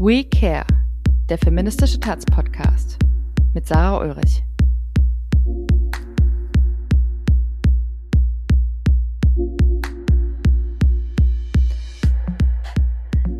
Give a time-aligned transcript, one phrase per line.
[0.00, 0.64] We Care,
[1.28, 2.98] der feministische Taz-Podcast
[3.52, 4.44] mit Sarah Ulrich.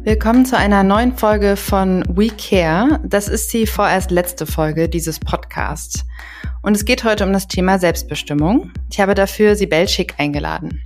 [0.02, 2.98] Willkommen zu einer neuen Folge von We Care.
[3.04, 6.04] Das ist die vorerst letzte Folge dieses Podcasts.
[6.62, 8.72] Und es geht heute um das Thema Selbstbestimmung.
[8.90, 10.82] Ich habe dafür Sibel Schick eingeladen.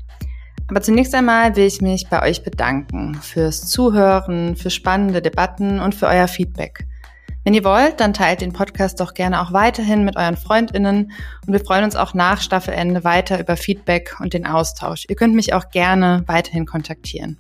[0.72, 5.94] Aber zunächst einmal will ich mich bei euch bedanken fürs Zuhören, für spannende Debatten und
[5.94, 6.86] für euer Feedback.
[7.44, 11.12] Wenn ihr wollt, dann teilt den Podcast doch gerne auch weiterhin mit euren Freundinnen
[11.46, 15.04] und wir freuen uns auch nach Staffelende weiter über Feedback und den Austausch.
[15.10, 17.36] Ihr könnt mich auch gerne weiterhin kontaktieren.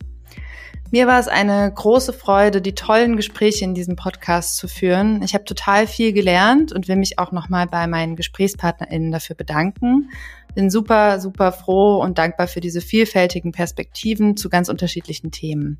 [0.94, 5.22] Mir war es eine große Freude, die tollen Gespräche in diesem Podcast zu führen.
[5.22, 10.10] Ich habe total viel gelernt und will mich auch nochmal bei meinen GesprächspartnerInnen dafür bedanken.
[10.54, 15.78] Bin super, super froh und dankbar für diese vielfältigen Perspektiven zu ganz unterschiedlichen Themen.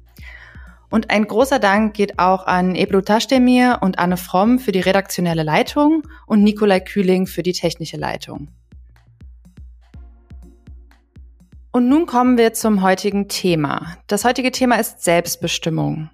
[0.90, 5.42] Und ein großer Dank geht auch an Ebru Taschdemir und Anne Fromm für die redaktionelle
[5.42, 8.48] Leitung und Nikolai Kühling für die technische Leitung.
[11.70, 13.97] Und nun kommen wir zum heutigen Thema.
[14.06, 16.10] Das heutige Thema ist Selbstbestimmung.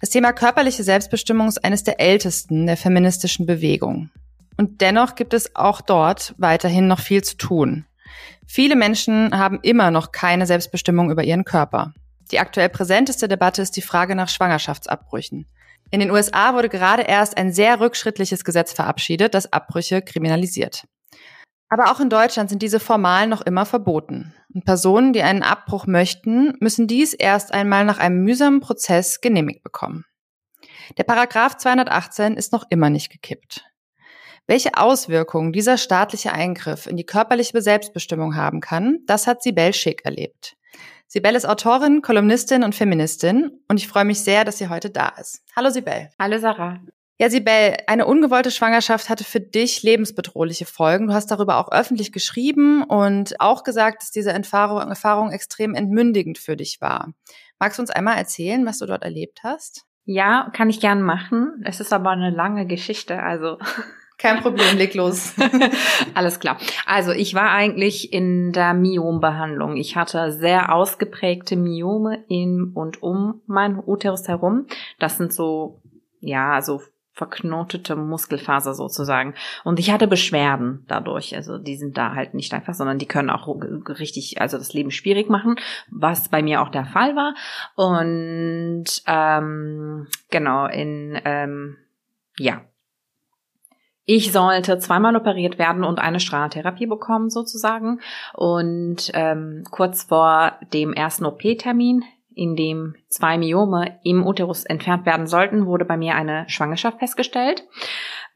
[0.00, 4.08] Das Thema körperliche Selbstbestimmung ist eines der ältesten der feministischen Bewegung.
[4.56, 7.86] Und dennoch gibt es auch dort weiterhin noch viel zu tun.
[8.46, 11.92] Viele Menschen haben immer noch keine Selbstbestimmung über ihren Körper.
[12.30, 15.46] Die aktuell präsenteste Debatte ist die Frage nach Schwangerschaftsabbrüchen.
[15.90, 20.84] In den USA wurde gerade erst ein sehr rückschrittliches Gesetz verabschiedet, das Abbrüche kriminalisiert.
[21.68, 24.34] Aber auch in Deutschland sind diese formal noch immer verboten.
[24.54, 29.62] Und Personen, die einen Abbruch möchten, müssen dies erst einmal nach einem mühsamen Prozess genehmigt
[29.62, 30.04] bekommen.
[30.96, 33.64] Der Paragraph 218 ist noch immer nicht gekippt.
[34.48, 40.04] Welche Auswirkungen dieser staatliche Eingriff in die körperliche Selbstbestimmung haben kann, das hat Sibel Schick
[40.04, 40.56] erlebt.
[41.08, 45.08] Sibel ist Autorin, Kolumnistin und Feministin und ich freue mich sehr, dass sie heute da
[45.20, 45.42] ist.
[45.56, 46.10] Hallo Sibel.
[46.20, 46.78] Hallo Sarah.
[47.18, 51.08] Ja, Sibel, eine ungewollte Schwangerschaft hatte für dich lebensbedrohliche Folgen.
[51.08, 56.38] Du hast darüber auch öffentlich geschrieben und auch gesagt, dass diese Erfahrung, Erfahrung extrem entmündigend
[56.38, 57.12] für dich war.
[57.58, 59.86] Magst du uns einmal erzählen, was du dort erlebt hast?
[60.04, 61.64] Ja, kann ich gern machen.
[61.64, 63.58] Es ist aber eine lange Geschichte, also.
[64.18, 65.34] Kein Problem, leg los.
[66.14, 66.56] Alles klar.
[66.86, 69.76] Also ich war eigentlich in der Myombehandlung.
[69.76, 74.66] Ich hatte sehr ausgeprägte Myome in und um mein Uterus herum.
[74.98, 75.82] Das sind so,
[76.20, 76.80] ja, so
[77.16, 79.34] verknotete Muskelfaser sozusagen.
[79.64, 81.34] Und ich hatte Beschwerden dadurch.
[81.34, 83.48] Also die sind da halt nicht einfach, sondern die können auch
[83.98, 85.56] richtig, also das Leben schwierig machen,
[85.90, 87.34] was bei mir auch der Fall war.
[87.74, 91.76] Und ähm, genau, in ähm,
[92.38, 92.62] ja.
[94.08, 98.00] Ich sollte zweimal operiert werden und eine Strahlentherapie bekommen sozusagen.
[98.34, 105.26] Und ähm, kurz vor dem ersten OP-Termin in dem zwei Myome im Uterus entfernt werden
[105.26, 107.64] sollten, wurde bei mir eine Schwangerschaft festgestellt.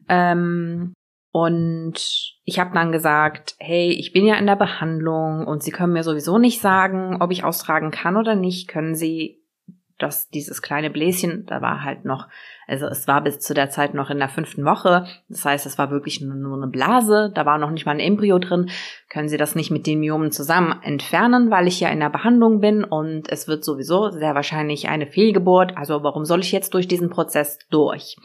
[0.09, 0.93] Ähm,
[1.31, 5.93] und ich habe dann gesagt, hey, ich bin ja in der Behandlung und Sie können
[5.93, 8.67] mir sowieso nicht sagen, ob ich austragen kann oder nicht.
[8.67, 9.40] Können Sie
[10.01, 12.27] dass dieses kleine Bläschen, da war halt noch,
[12.67, 15.77] also es war bis zu der Zeit noch in der fünften Woche, das heißt, es
[15.77, 18.69] war wirklich nur, nur eine Blase, da war noch nicht mal ein Embryo drin,
[19.09, 22.61] können Sie das nicht mit den Myomen zusammen entfernen, weil ich ja in der Behandlung
[22.61, 22.83] bin?
[22.83, 27.09] Und es wird sowieso sehr wahrscheinlich eine Fehlgeburt, also warum soll ich jetzt durch diesen
[27.09, 28.15] Prozess durch?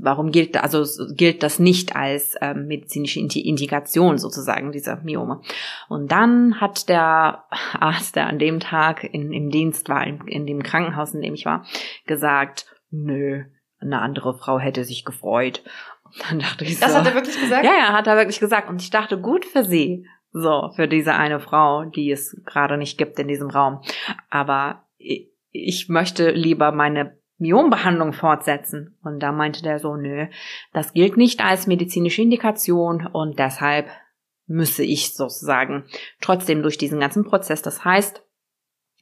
[0.00, 5.40] Warum gilt also gilt das nicht als ähm, medizinische Indikation sozusagen dieser Myome?
[5.88, 7.44] Und dann hat der
[7.78, 11.34] Arzt, der an dem Tag in, im Dienst war, in, in dem Krankenhaus, in dem
[11.34, 11.64] ich war,
[12.06, 13.44] gesagt, nö,
[13.80, 15.62] eine andere Frau hätte sich gefreut.
[16.04, 16.98] Und dann dachte ich das so.
[16.98, 17.64] Das hat er wirklich gesagt?
[17.64, 18.68] Ja, ja, hat er wirklich gesagt.
[18.68, 20.06] Und ich dachte, gut für sie.
[20.32, 23.80] So, für diese eine Frau, die es gerade nicht gibt in diesem Raum.
[24.28, 24.84] Aber
[25.50, 28.96] ich möchte lieber meine Myombehandlung fortsetzen.
[29.02, 30.26] Und da meinte der so, nö,
[30.72, 33.88] das gilt nicht als medizinische Indikation und deshalb
[34.46, 35.84] müsse ich sozusagen
[36.20, 37.62] trotzdem durch diesen ganzen Prozess.
[37.62, 38.22] Das heißt,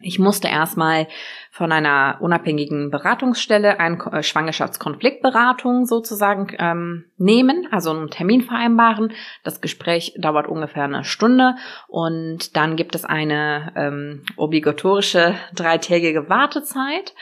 [0.01, 1.07] ich musste erstmal
[1.51, 9.13] von einer unabhängigen Beratungsstelle eine äh, Schwangerschaftskonfliktberatung sozusagen ähm, nehmen, also einen Termin vereinbaren.
[9.45, 11.55] Das Gespräch dauert ungefähr eine Stunde
[11.87, 17.15] und dann gibt es eine ähm, obligatorische dreitägige Wartezeit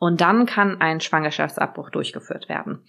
[0.00, 2.82] und dann kann ein Schwangerschaftsabbruch durchgeführt werden.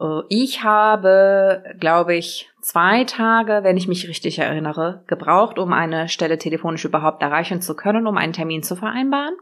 [0.00, 6.08] Äh, ich habe, glaube ich, zwei Tage, wenn ich mich richtig erinnere, gebraucht, um eine
[6.08, 9.34] Stelle telefonisch überhaupt erreichen zu können, um einen Termin zu vereinbaren.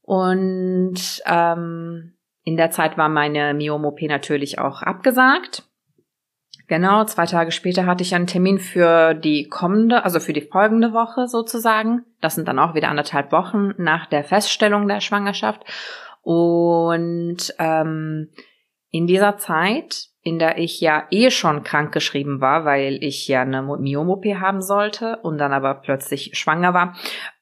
[0.00, 5.67] Und ähm, in der Zeit war meine Myom-OP natürlich auch abgesagt.
[6.68, 10.92] Genau, zwei Tage später hatte ich einen Termin für die kommende, also für die folgende
[10.92, 12.04] Woche sozusagen.
[12.20, 15.64] Das sind dann auch wieder anderthalb Wochen nach der Feststellung der Schwangerschaft.
[16.20, 18.28] Und ähm,
[18.90, 23.62] in dieser Zeit, in der ich ja eh schon krankgeschrieben war, weil ich ja eine
[23.62, 26.96] Myom-OP haben sollte und dann aber plötzlich schwanger war,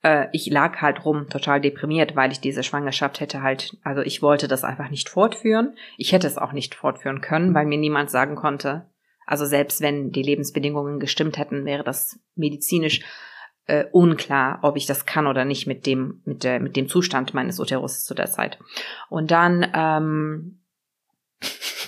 [0.05, 4.23] äh, ich lag halt rum, total deprimiert, weil ich diese Schwangerschaft hätte halt, also ich
[4.23, 5.75] wollte das einfach nicht fortführen.
[5.97, 8.87] Ich hätte es auch nicht fortführen können, weil mir niemand sagen konnte,
[9.27, 13.01] also selbst wenn die Lebensbedingungen gestimmt hätten, wäre das medizinisch
[13.67, 17.35] äh, unklar, ob ich das kann oder nicht mit dem, mit der, mit dem Zustand
[17.35, 18.59] meines Uterus zu der Zeit.
[19.09, 20.61] Und dann, ähm,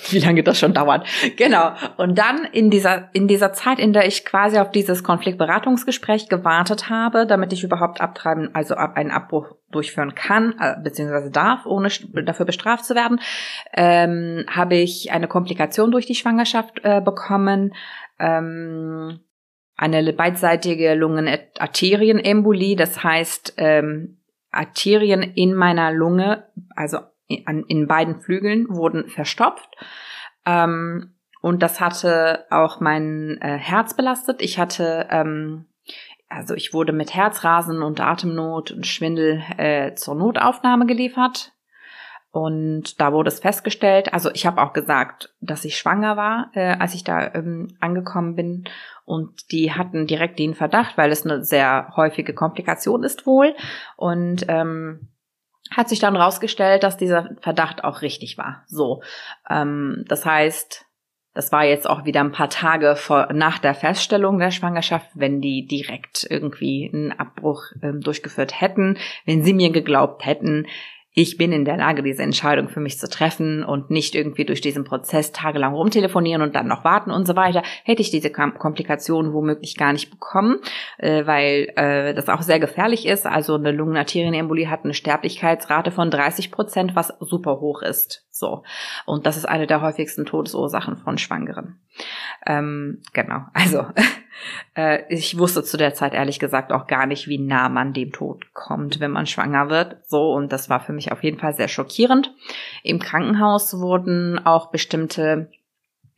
[0.12, 1.06] wie lange das schon dauert.
[1.36, 1.72] Genau.
[1.96, 6.88] Und dann in dieser, in dieser Zeit, in der ich quasi auf dieses Konfliktberatungsgespräch gewartet
[6.88, 11.88] habe, damit ich überhaupt abtreiben, also einen Abbruch durchführen kann, äh, beziehungsweise darf, ohne
[12.24, 13.20] dafür bestraft zu werden,
[13.74, 17.74] ähm, habe ich eine Komplikation durch die Schwangerschaft äh, bekommen.
[18.18, 19.20] Ähm,
[19.76, 24.18] eine beidseitige Lungenarterienembolie, das heißt ähm,
[24.50, 29.76] Arterien in meiner Lunge, also in, in beiden Flügeln, wurden verstopft.
[30.44, 34.42] Ähm, und das hatte auch mein äh, Herz belastet.
[34.42, 35.66] Ich hatte, ähm,
[36.28, 41.52] also ich wurde mit Herzrasen und Atemnot und Schwindel äh, zur Notaufnahme geliefert.
[42.30, 46.76] Und da wurde es festgestellt, also ich habe auch gesagt, dass ich schwanger war, äh,
[46.78, 48.64] als ich da ähm, angekommen bin.
[49.06, 53.54] Und die hatten direkt den Verdacht, weil es eine sehr häufige Komplikation ist wohl.
[53.96, 55.08] Und ähm,
[55.70, 58.64] hat sich dann rausgestellt, dass dieser Verdacht auch richtig war.
[58.66, 59.02] So,
[59.48, 60.86] ähm, das heißt,
[61.34, 65.40] das war jetzt auch wieder ein paar Tage vor, nach der Feststellung der Schwangerschaft, wenn
[65.40, 70.66] die direkt irgendwie einen Abbruch ähm, durchgeführt hätten, wenn sie mir geglaubt hätten,
[71.20, 74.60] ich bin in der Lage, diese Entscheidung für mich zu treffen und nicht irgendwie durch
[74.60, 79.32] diesen Prozess tagelang rumtelefonieren und dann noch warten und so weiter, hätte ich diese Komplikationen
[79.32, 80.60] womöglich gar nicht bekommen,
[80.96, 83.26] äh, weil äh, das auch sehr gefährlich ist.
[83.26, 88.24] Also eine Lungenarterienembolie hat eine Sterblichkeitsrate von 30 Prozent, was super hoch ist.
[88.30, 88.62] So.
[89.04, 91.80] Und das ist eine der häufigsten Todesursachen von Schwangeren.
[92.46, 93.40] Ähm, genau.
[93.54, 93.86] Also
[94.74, 98.12] äh, ich wusste zu der Zeit ehrlich gesagt auch gar nicht, wie nah man dem
[98.12, 99.96] Tod kommt, wenn man schwanger wird.
[100.06, 102.32] So, und das war für mich auf jeden Fall sehr schockierend.
[102.82, 105.50] Im Krankenhaus wurden auch bestimmte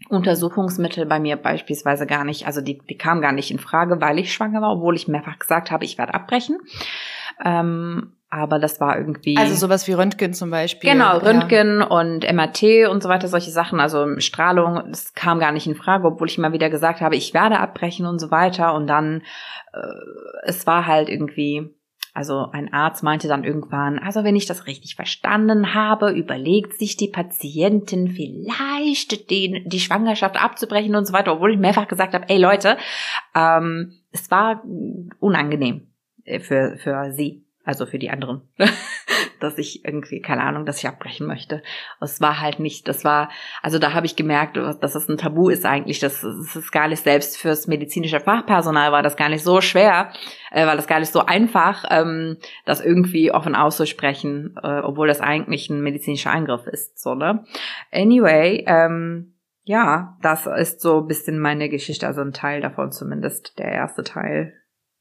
[0.09, 4.19] Untersuchungsmittel bei mir beispielsweise gar nicht, also die, die kamen gar nicht in Frage, weil
[4.19, 6.59] ich schwanger war, obwohl ich mehrfach gesagt habe, ich werde abbrechen.
[7.45, 9.37] Ähm, aber das war irgendwie.
[9.37, 10.91] Also sowas wie Röntgen zum Beispiel.
[10.91, 11.87] Genau, Röntgen ja.
[11.87, 16.06] und MRT und so weiter, solche Sachen, also Strahlung, das kam gar nicht in Frage,
[16.06, 18.75] obwohl ich immer wieder gesagt habe, ich werde abbrechen und so weiter.
[18.75, 19.23] Und dann,
[19.73, 19.79] äh,
[20.44, 21.75] es war halt irgendwie,
[22.15, 26.97] also ein Arzt meinte dann irgendwann, also wenn ich das richtig verstanden habe, überlegt sich
[26.97, 32.29] die Patientin vielleicht den, die Schwangerschaft abzubrechen und so weiter, obwohl ich mehrfach gesagt habe,
[32.29, 32.79] ey Leute,
[33.35, 34.62] ähm, es war
[35.19, 35.88] unangenehm
[36.25, 38.49] äh, für, für sie also für die anderen,
[39.41, 41.62] dass ich irgendwie, keine Ahnung, dass ich abbrechen möchte.
[42.01, 43.31] Es war halt nicht, das war,
[43.62, 47.03] also da habe ich gemerkt, dass es ein Tabu ist eigentlich, es ist gar nicht
[47.03, 50.12] selbst fürs medizinische Fachpersonal war das gar nicht so schwer,
[50.51, 55.21] äh, war das gar nicht so einfach, ähm, das irgendwie offen auszusprechen, äh, obwohl das
[55.21, 57.45] eigentlich ein medizinischer Eingriff ist, so, ne?
[57.93, 59.35] Anyway, ähm,
[59.65, 64.03] ja, das ist so ein bisschen meine Geschichte, also ein Teil davon zumindest, der erste
[64.03, 64.55] Teil.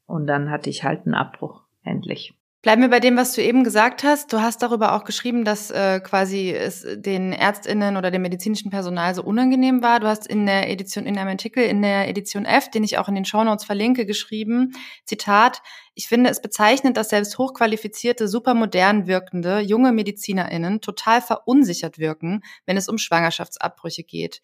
[0.06, 2.39] Und dann hatte ich halt einen Abbruch, endlich.
[2.62, 4.34] Bleiben wir bei dem, was du eben gesagt hast.
[4.34, 9.16] Du hast darüber auch geschrieben, dass äh, quasi es den Ärztinnen oder dem medizinischen Personal
[9.16, 10.02] so unangenehm war.
[10.02, 13.08] Du hast in der Edition, in einem Artikel in der Edition F, den ich auch
[13.08, 14.74] in den Shownotes verlinke, geschrieben,
[15.06, 15.62] Zitat,
[15.96, 22.76] ich finde es bezeichnend, dass selbst hochqualifizierte, supermodern wirkende junge MedizinerInnen total verunsichert wirken, wenn
[22.76, 24.42] es um Schwangerschaftsabbrüche geht.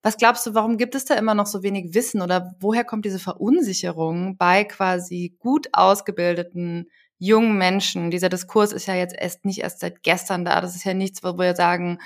[0.00, 3.04] Was glaubst du, warum gibt es da immer noch so wenig Wissen oder woher kommt
[3.04, 6.86] diese Verunsicherung bei quasi gut ausgebildeten
[7.18, 8.10] jungen Menschen.
[8.10, 10.60] Dieser Diskurs ist ja jetzt erst nicht erst seit gestern da.
[10.60, 11.98] Das ist ja nichts, wo wir sagen,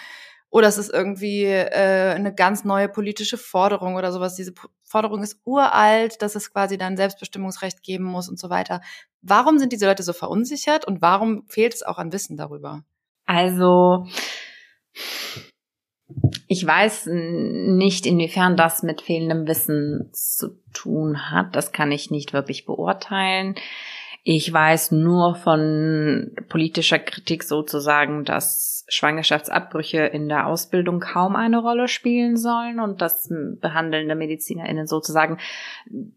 [0.50, 4.36] oh, das ist irgendwie äh, eine ganz neue politische Forderung oder sowas.
[4.36, 4.52] Diese
[4.82, 8.82] Forderung ist uralt, dass es quasi dann Selbstbestimmungsrecht geben muss und so weiter.
[9.22, 12.84] Warum sind diese Leute so verunsichert und warum fehlt es auch an Wissen darüber?
[13.24, 14.06] Also
[16.46, 21.56] ich weiß nicht, inwiefern das mit fehlendem Wissen zu tun hat.
[21.56, 23.54] Das kann ich nicht wirklich beurteilen.
[24.24, 31.88] Ich weiß nur von politischer Kritik sozusagen, dass Schwangerschaftsabbrüche in der Ausbildung kaum eine Rolle
[31.88, 33.28] spielen sollen und dass
[33.60, 35.38] behandelnde MedizinerInnen sozusagen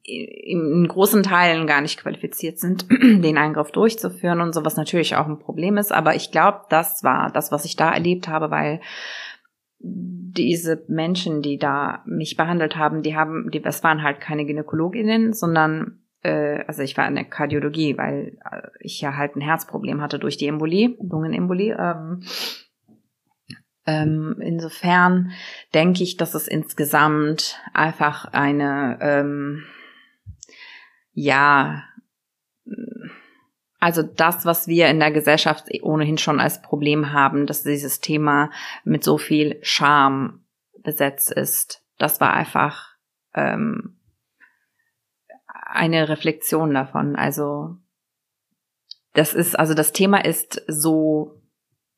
[0.03, 5.25] in großen Teilen gar nicht qualifiziert sind, den Eingriff durchzuführen und so, was natürlich auch
[5.25, 5.91] ein Problem ist.
[5.91, 8.81] Aber ich glaube, das war das, was ich da erlebt habe, weil
[9.79, 15.33] diese Menschen, die da mich behandelt haben, die haben, die, das waren halt keine Gynäkologinnen,
[15.33, 20.01] sondern äh, also ich war in der Kardiologie, weil äh, ich ja halt ein Herzproblem
[20.01, 21.77] hatte durch die Embolie, Lungenembolie.
[21.79, 22.23] Ähm,
[23.85, 25.31] ähm, insofern
[25.75, 29.63] denke ich, dass es insgesamt einfach eine, ähm,
[31.13, 31.83] ja,
[33.79, 38.49] also das, was wir in der Gesellschaft ohnehin schon als Problem haben, dass dieses Thema
[38.83, 40.43] mit so viel Scham
[40.81, 42.95] besetzt ist, das war einfach
[43.35, 43.94] ähm,
[45.65, 47.15] eine Reflexion davon.
[47.15, 47.75] Also
[49.13, 51.41] das ist, also das Thema ist so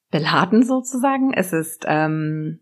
[0.09, 1.33] beladen sozusagen.
[1.33, 2.61] Es ist, ähm,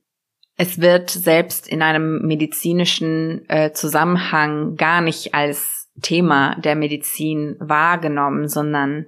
[0.58, 8.48] es wird selbst in einem medizinischen äh, Zusammenhang gar nicht als Thema der Medizin wahrgenommen,
[8.48, 9.06] sondern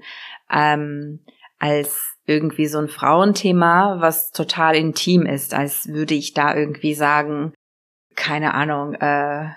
[0.52, 1.26] ähm,
[1.60, 7.54] als irgendwie so ein Frauenthema, was total intim ist, als würde ich da irgendwie sagen,
[8.16, 9.50] keine Ahnung, äh,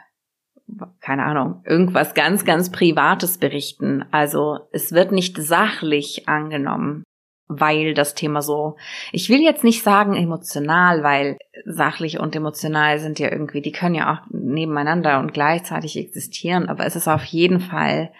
[1.00, 4.04] keine Ahnung, irgendwas ganz, ganz Privates berichten.
[4.10, 7.04] Also es wird nicht sachlich angenommen
[7.50, 8.76] weil das Thema so,
[9.10, 13.96] ich will jetzt nicht sagen emotional, weil sachlich und emotional sind ja irgendwie, die können
[13.96, 18.12] ja auch nebeneinander und gleichzeitig existieren, aber es ist auf jeden Fall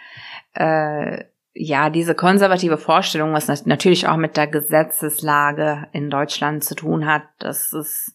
[0.53, 7.05] äh, ja diese konservative Vorstellung, was natürlich auch mit der Gesetzeslage in Deutschland zu tun
[7.05, 8.13] hat, dass es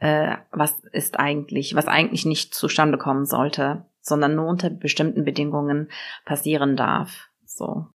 [0.00, 5.90] äh, was ist eigentlich, was eigentlich nicht zustande kommen sollte, sondern nur unter bestimmten Bedingungen
[6.24, 7.28] passieren darf.
[7.44, 7.86] So.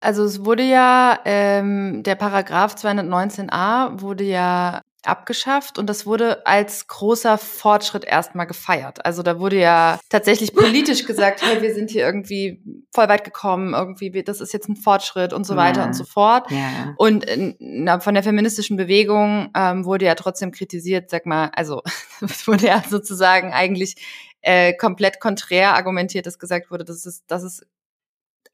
[0.00, 6.86] Also es wurde ja, ähm, der Paragraph 219a wurde ja abgeschafft und das wurde als
[6.86, 9.04] großer Fortschritt erstmal gefeiert.
[9.04, 13.74] Also da wurde ja tatsächlich politisch gesagt, hey, wir sind hier irgendwie voll weit gekommen,
[13.74, 15.86] irgendwie, das ist jetzt ein Fortschritt und so weiter ja.
[15.86, 16.50] und so fort.
[16.50, 16.94] Ja.
[16.96, 17.26] Und
[17.58, 21.82] na, von der feministischen Bewegung ähm, wurde ja trotzdem kritisiert, sag mal, also
[22.20, 23.96] es wurde ja sozusagen eigentlich
[24.40, 27.66] äh, komplett konträr argumentiert, dass gesagt wurde, dass es, dass es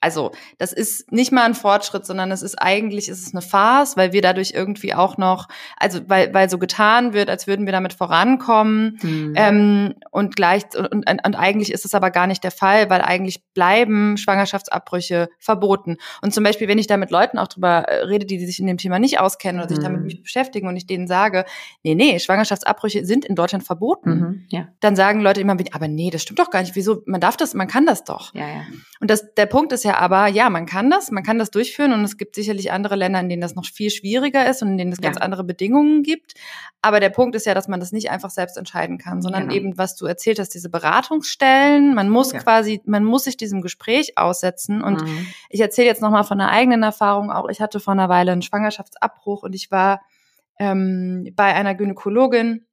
[0.00, 3.96] also das ist nicht mal ein Fortschritt, sondern es ist eigentlich ist es eine Farce,
[3.96, 7.72] weil wir dadurch irgendwie auch noch, also weil, weil so getan wird, als würden wir
[7.72, 9.34] damit vorankommen mhm.
[9.36, 13.02] ähm, und gleich und, und, und eigentlich ist es aber gar nicht der Fall, weil
[13.02, 15.98] eigentlich bleiben Schwangerschaftsabbrüche verboten.
[16.22, 18.58] Und zum Beispiel, wenn ich da mit Leuten auch drüber äh, rede, die, die sich
[18.58, 19.74] in dem Thema nicht auskennen oder mhm.
[19.74, 21.44] sich damit nicht beschäftigen und ich denen sage,
[21.82, 24.68] nee, nee, Schwangerschaftsabbrüche sind in Deutschland verboten, mhm, ja.
[24.80, 26.74] dann sagen Leute immer, aber nee, das stimmt doch gar nicht.
[26.74, 27.02] Wieso?
[27.06, 28.34] Man darf das, man kann das doch.
[28.34, 28.62] Ja, ja.
[29.00, 31.92] Und das, der Punkt ist ja aber, ja, man kann das, man kann das durchführen
[31.92, 34.78] und es gibt sicherlich andere Länder, in denen das noch viel schwieriger ist und in
[34.78, 36.34] denen es ganz andere Bedingungen gibt.
[36.82, 39.54] Aber der Punkt ist ja, dass man das nicht einfach selbst entscheiden kann, sondern genau.
[39.54, 42.38] eben, was du erzählt hast, diese Beratungsstellen, man muss ja.
[42.38, 44.82] quasi, man muss sich diesem Gespräch aussetzen.
[44.82, 45.26] Und mhm.
[45.50, 47.48] ich erzähle jetzt nochmal von einer eigenen Erfahrung auch.
[47.48, 50.00] Ich hatte vor einer Weile einen Schwangerschaftsabbruch und ich war
[50.58, 52.66] ähm, bei einer Gynäkologin,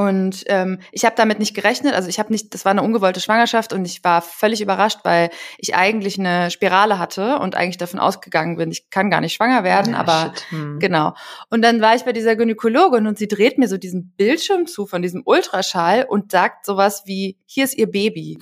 [0.00, 1.92] und ähm, ich habe damit nicht gerechnet.
[1.94, 5.28] Also ich habe nicht, das war eine ungewollte Schwangerschaft und ich war völlig überrascht, weil
[5.58, 9.62] ich eigentlich eine Spirale hatte und eigentlich davon ausgegangen bin, ich kann gar nicht schwanger
[9.62, 9.92] werden.
[9.92, 10.78] Ja, aber hm.
[10.78, 11.12] genau.
[11.50, 14.86] Und dann war ich bei dieser Gynäkologin und sie dreht mir so diesen Bildschirm zu
[14.86, 18.38] von diesem Ultraschall und sagt sowas wie: Hier ist ihr Baby.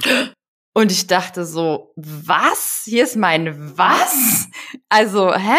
[0.74, 2.82] Und ich dachte so, was?
[2.84, 4.46] Hier ist mein was?
[4.88, 5.58] Also, hä?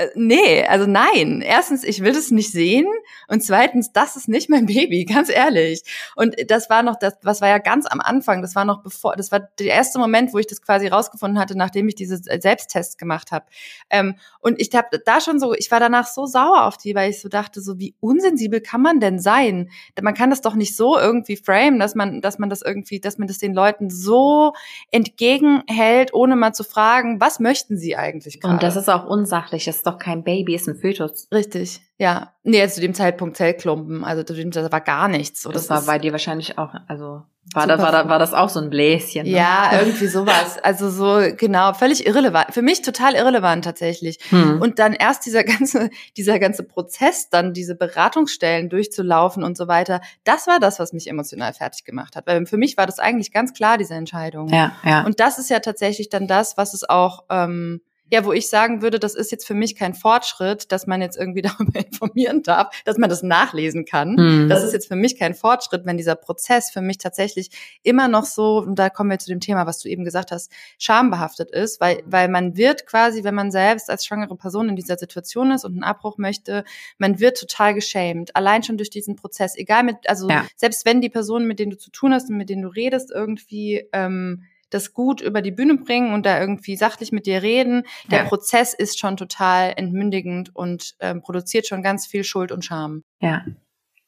[0.00, 1.42] Äh, nee, also nein.
[1.42, 2.86] Erstens, ich will das nicht sehen.
[3.28, 5.82] Und zweitens, das ist nicht mein Baby, ganz ehrlich.
[6.16, 9.16] Und das war noch, das, was war ja ganz am Anfang, das war noch bevor,
[9.16, 12.96] das war der erste Moment, wo ich das quasi rausgefunden hatte, nachdem ich diese Selbsttests
[12.96, 13.46] gemacht habe.
[13.90, 17.10] Ähm, und ich habe da schon so, ich war danach so sauer auf die, weil
[17.10, 19.70] ich so dachte, so wie unsensibel kann man denn sein?
[20.00, 23.18] Man kann das doch nicht so irgendwie frame, dass man, dass man das irgendwie, dass
[23.18, 24.54] man das den Leuten so
[24.90, 28.54] entgegenhält, ohne mal zu fragen, was möchten sie eigentlich gerade?
[28.54, 29.64] Und das ist auch unsachlich.
[29.66, 31.28] Das ist doch kein Baby, ist ein Fötus.
[31.32, 32.34] Richtig, ja.
[32.42, 35.42] Nee, zu dem Zeitpunkt Zellklumpen, also zu dem Zeitpunkt war gar nichts.
[35.42, 38.32] So, das, das war bei dir wahrscheinlich auch, also war da, war da, war das
[38.32, 39.24] auch so ein Bläschen?
[39.24, 39.30] Ne?
[39.30, 40.58] Ja, irgendwie sowas.
[40.62, 42.52] Also so, genau, völlig irrelevant.
[42.52, 44.18] Für mich total irrelevant tatsächlich.
[44.28, 44.60] Hm.
[44.60, 50.00] Und dann erst dieser ganze, dieser ganze Prozess, dann diese Beratungsstellen durchzulaufen und so weiter,
[50.22, 52.26] das war das, was mich emotional fertig gemacht hat.
[52.28, 54.48] Weil für mich war das eigentlich ganz klar, diese Entscheidung.
[54.48, 55.04] Ja, ja.
[55.04, 58.82] Und das ist ja tatsächlich dann das, was es auch, ähm, ja, wo ich sagen
[58.82, 62.68] würde, das ist jetzt für mich kein Fortschritt, dass man jetzt irgendwie darüber informieren darf,
[62.84, 64.14] dass man das nachlesen kann.
[64.14, 64.48] Mhm.
[64.48, 67.50] Das ist jetzt für mich kein Fortschritt, wenn dieser Prozess für mich tatsächlich
[67.82, 70.50] immer noch so, und da kommen wir zu dem Thema, was du eben gesagt hast,
[70.78, 74.98] schambehaftet ist, weil, weil man wird quasi, wenn man selbst als schwangere Person in dieser
[74.98, 76.64] Situation ist und einen Abbruch möchte,
[76.98, 78.34] man wird total geschämt.
[78.34, 79.56] Allein schon durch diesen Prozess.
[79.56, 80.44] Egal mit, also ja.
[80.56, 83.10] selbst wenn die Personen, mit denen du zu tun hast und mit denen du redest,
[83.10, 87.84] irgendwie ähm, das gut über die Bühne bringen und da irgendwie sachlich mit dir reden.
[88.10, 88.24] Der ja.
[88.24, 93.02] Prozess ist schon total entmündigend und ähm, produziert schon ganz viel Schuld und Scham.
[93.20, 93.44] Ja,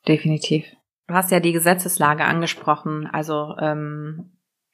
[0.08, 0.64] definitiv.
[1.08, 3.06] Du hast ja die Gesetzeslage angesprochen.
[3.06, 4.30] Also ähm,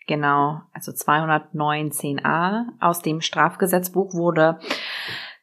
[0.07, 4.61] genau, also 219a aus dem Strafgesetzbuch wurde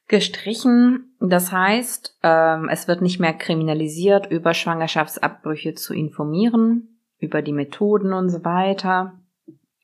[0.07, 1.15] gestrichen.
[1.19, 8.13] Das heißt, ähm, es wird nicht mehr kriminalisiert, über Schwangerschaftsabbrüche zu informieren, über die Methoden
[8.13, 9.19] und so weiter.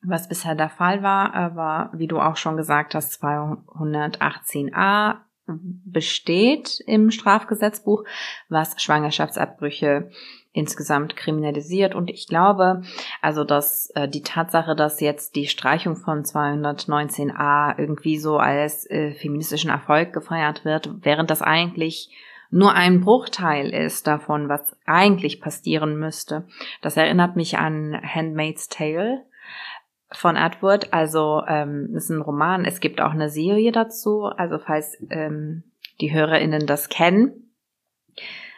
[0.03, 5.17] Was bisher der Fall war, aber wie du auch schon gesagt hast, 218a
[5.47, 8.03] besteht im Strafgesetzbuch,
[8.49, 10.09] was Schwangerschaftsabbrüche
[10.53, 11.95] insgesamt kriminalisiert.
[11.95, 12.81] Und ich glaube,
[13.21, 19.13] also dass äh, die Tatsache, dass jetzt die Streichung von 219a irgendwie so als äh,
[19.13, 22.09] feministischen Erfolg gefeiert wird, während das eigentlich
[22.49, 26.45] nur ein Bruchteil ist davon, was eigentlich passieren müsste.
[26.81, 29.23] Das erinnert mich an Handmaid's Tale
[30.13, 30.93] von Edward.
[30.93, 32.65] Also ähm, ist ein Roman.
[32.65, 34.25] Es gibt auch eine Serie dazu.
[34.25, 35.63] Also falls ähm,
[35.99, 37.53] die HörerInnen das kennen.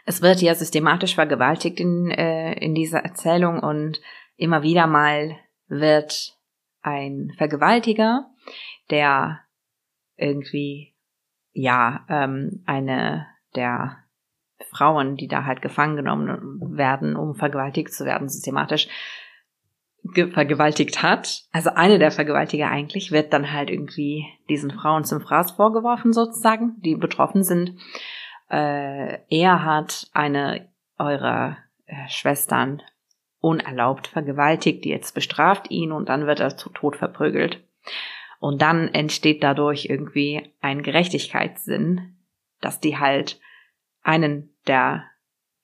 [0.06, 4.02] Es wird ja systematisch vergewaltigt in, äh, in dieser Erzählung und
[4.36, 6.38] immer wieder mal wird
[6.82, 8.30] ein Vergewaltiger,
[8.90, 9.40] der
[10.18, 10.96] irgendwie,
[11.54, 13.98] ja, ähm, eine der
[14.72, 18.88] Frauen, die da halt gefangen genommen werden, um vergewaltigt zu werden, systematisch
[20.34, 21.44] vergewaltigt hat.
[21.52, 26.76] Also eine der Vergewaltiger eigentlich wird dann halt irgendwie diesen Frauen zum Fraß vorgeworfen sozusagen,
[26.82, 27.78] die betroffen sind
[28.54, 30.70] äh, er hat eine
[31.00, 31.58] eurer
[31.88, 32.84] äh, Schwestern
[33.40, 37.64] unerlaubt vergewaltigt, die jetzt bestraft ihn und dann wird er zu Tod verprügelt.
[38.40, 42.16] Und dann entsteht dadurch irgendwie ein Gerechtigkeitssinn,
[42.62, 43.40] dass die halt
[44.04, 45.06] einen der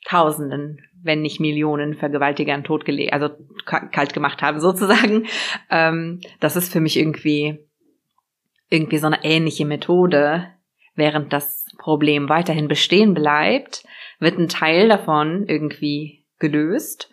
[0.06, 3.30] Tausenden, wenn nicht Millionen Vergewaltigern totgelegt, also
[3.66, 5.28] kalt gemacht haben sozusagen.
[5.70, 7.60] Ähm, das ist für mich irgendwie
[8.70, 10.48] irgendwie so eine ähnliche Methode,
[10.96, 13.84] während das Problem weiterhin bestehen bleibt,
[14.20, 17.10] wird ein Teil davon irgendwie gelöst,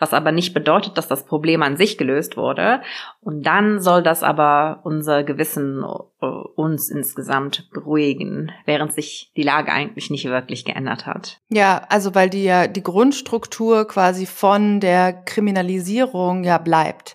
[0.00, 2.80] was aber nicht bedeutet, dass das Problem an sich gelöst wurde.
[3.20, 5.84] Und dann soll das aber unser Gewissen
[6.20, 11.38] äh, uns insgesamt beruhigen, während sich die Lage eigentlich nicht wirklich geändert hat.
[11.50, 17.14] Ja, also weil die ja die Grundstruktur quasi von der Kriminalisierung ja bleibt.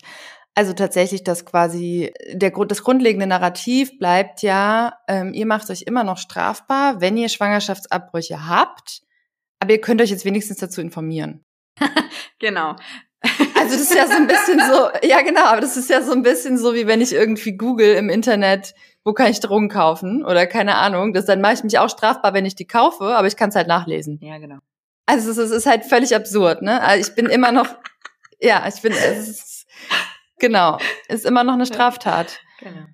[0.58, 6.06] Also tatsächlich, dass quasi der das grundlegende Narrativ bleibt ja, ähm, ihr macht euch immer
[6.06, 9.02] noch strafbar, wenn ihr Schwangerschaftsabbrüche habt,
[9.60, 11.45] aber ihr könnt euch jetzt wenigstens dazu informieren.
[12.40, 12.76] genau.
[13.56, 16.12] Also das ist ja so ein bisschen so, ja genau, aber das ist ja so
[16.12, 20.24] ein bisschen so, wie wenn ich irgendwie google im Internet, wo kann ich Drogen kaufen
[20.24, 21.14] oder keine Ahnung.
[21.14, 23.56] Das dann mache ich mich auch strafbar, wenn ich die kaufe, aber ich kann es
[23.56, 24.20] halt nachlesen.
[24.22, 24.58] Ja, genau.
[25.08, 26.82] Also es ist halt völlig absurd, ne?
[26.82, 27.68] Also ich bin immer noch,
[28.40, 29.56] ja, ich bin, es ist,
[30.40, 32.40] Genau, ist immer noch eine Straftat.
[32.60, 32.86] Genau.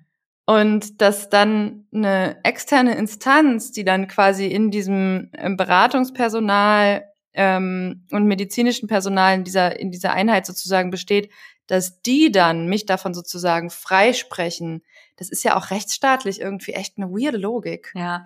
[0.46, 8.26] Und dass dann eine externe Instanz, die dann quasi in diesem ähm, Beratungspersonal ähm, und
[8.26, 11.30] medizinischen Personal in dieser, in dieser Einheit sozusagen besteht,
[11.66, 14.82] dass die dann mich davon sozusagen freisprechen,
[15.16, 17.92] das ist ja auch rechtsstaatlich irgendwie echt eine weirde Logik.
[17.94, 18.24] Ja,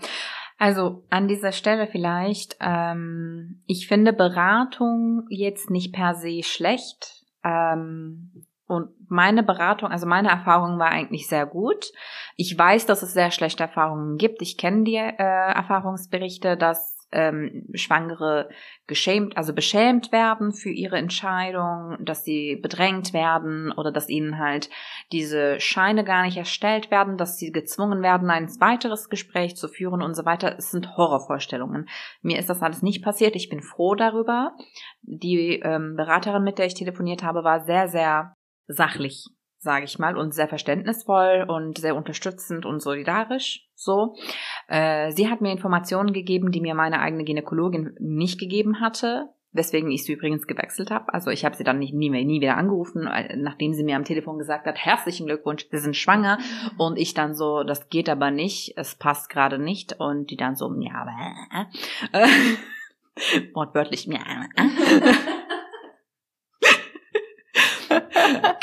[0.58, 7.24] also an dieser Stelle vielleicht, ähm, ich finde Beratung jetzt nicht per se schlecht.
[7.44, 11.92] Ähm, und meine Beratung, also meine Erfahrung war eigentlich sehr gut.
[12.36, 14.42] Ich weiß, dass es sehr schlechte Erfahrungen gibt.
[14.42, 18.48] Ich kenne die äh, Erfahrungsberichte, dass ähm, Schwangere
[18.86, 24.70] geschämt, also beschämt werden für ihre Entscheidung, dass sie bedrängt werden oder dass ihnen halt
[25.12, 30.02] diese Scheine gar nicht erstellt werden, dass sie gezwungen werden, ein weiteres Gespräch zu führen
[30.02, 30.56] und so weiter.
[30.58, 31.88] Es sind Horrorvorstellungen.
[32.22, 33.36] Mir ist das alles nicht passiert.
[33.36, 34.52] Ich bin froh darüber.
[35.02, 38.34] Die ähm, Beraterin, mit der ich telefoniert habe, war sehr, sehr
[38.66, 39.26] sachlich,
[39.66, 43.66] sage ich mal, und sehr verständnisvoll und sehr unterstützend und solidarisch.
[43.74, 44.14] So,
[44.68, 49.29] äh, sie hat mir Informationen gegeben, die mir meine eigene Gynäkologin nicht gegeben hatte.
[49.50, 51.12] Weswegen ich sie übrigens gewechselt habe.
[51.12, 53.96] Also ich habe sie dann nicht, nie, mehr, nie wieder angerufen, äh, nachdem sie mir
[53.96, 56.38] am Telefon gesagt hat, herzlichen Glückwunsch, Sie sind schwanger.
[56.79, 59.98] Und ich dann so, das geht aber nicht, es passt gerade nicht.
[59.98, 61.66] Und die dann so, ja, aber
[62.12, 62.29] äh,
[63.55, 64.20] wortwörtlich, ja,
[64.55, 64.68] äh.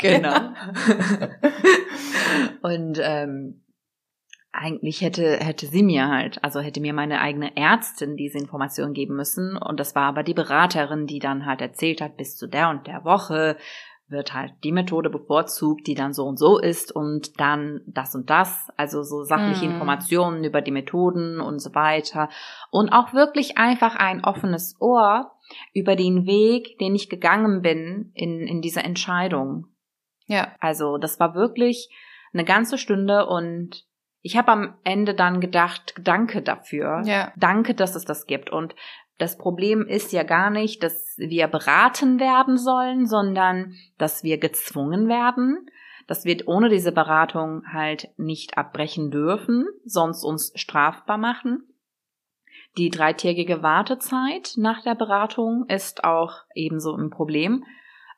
[0.04, 0.52] Genau.
[2.62, 3.60] und ähm,
[4.52, 9.16] eigentlich hätte, hätte sie mir halt, also hätte mir meine eigene Ärztin diese Information geben
[9.16, 9.56] müssen.
[9.56, 12.86] Und das war aber die Beraterin, die dann halt erzählt hat, bis zu der und
[12.86, 13.56] der Woche
[14.06, 18.28] wird halt die Methode bevorzugt, die dann so und so ist und dann das und
[18.28, 19.72] das, also so sachliche hm.
[19.72, 22.28] Informationen über die Methoden und so weiter.
[22.70, 25.32] Und auch wirklich einfach ein offenes Ohr
[25.72, 29.66] über den Weg, den ich gegangen bin in, in dieser Entscheidung.
[30.26, 30.54] Ja.
[30.60, 31.90] Also das war wirklich
[32.32, 33.84] eine ganze Stunde und
[34.22, 37.02] ich habe am Ende dann gedacht, danke dafür.
[37.04, 37.32] Ja.
[37.36, 38.50] Danke, dass es das gibt.
[38.50, 38.74] Und
[39.18, 45.08] das Problem ist ja gar nicht, dass wir beraten werden sollen, sondern dass wir gezwungen
[45.08, 45.68] werden.
[46.06, 51.62] dass wir ohne diese Beratung halt nicht abbrechen dürfen, sonst uns strafbar machen.
[52.76, 57.64] Die dreitägige Wartezeit nach der Beratung ist auch ebenso ein Problem.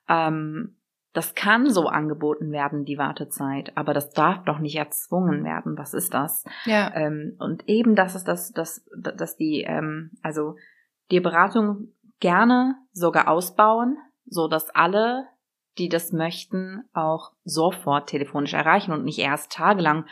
[0.09, 0.75] Ähm,
[1.16, 5.79] das kann so angeboten werden, die Wartezeit, aber das darf doch nicht erzwungen werden.
[5.79, 6.44] Was ist das?
[6.66, 6.94] Ja.
[6.94, 10.57] Ähm, und eben das ist das, das, dass die, ähm, also
[11.11, 11.88] die Beratung
[12.20, 15.26] gerne sogar ausbauen, so dass alle,
[15.79, 20.05] die das möchten, auch sofort telefonisch erreichen und nicht erst tagelang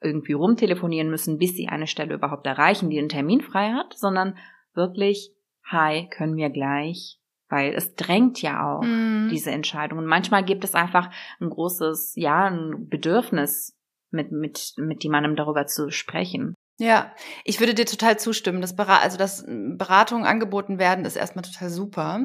[0.00, 4.36] irgendwie rumtelefonieren müssen, bis sie eine Stelle überhaupt erreichen, die einen Termin frei hat, sondern
[4.74, 5.32] wirklich,
[5.64, 7.18] hi, können wir gleich,
[7.52, 9.28] weil es drängt ja auch Mhm.
[9.30, 9.98] diese Entscheidung.
[9.98, 13.76] Und manchmal gibt es einfach ein großes, ja, ein Bedürfnis,
[14.10, 16.54] mit, mit, mit jemandem darüber zu sprechen.
[16.78, 17.12] Ja,
[17.44, 18.62] ich würde dir total zustimmen.
[18.62, 22.20] Das also, dass Beratungen angeboten werden, ist erstmal total super.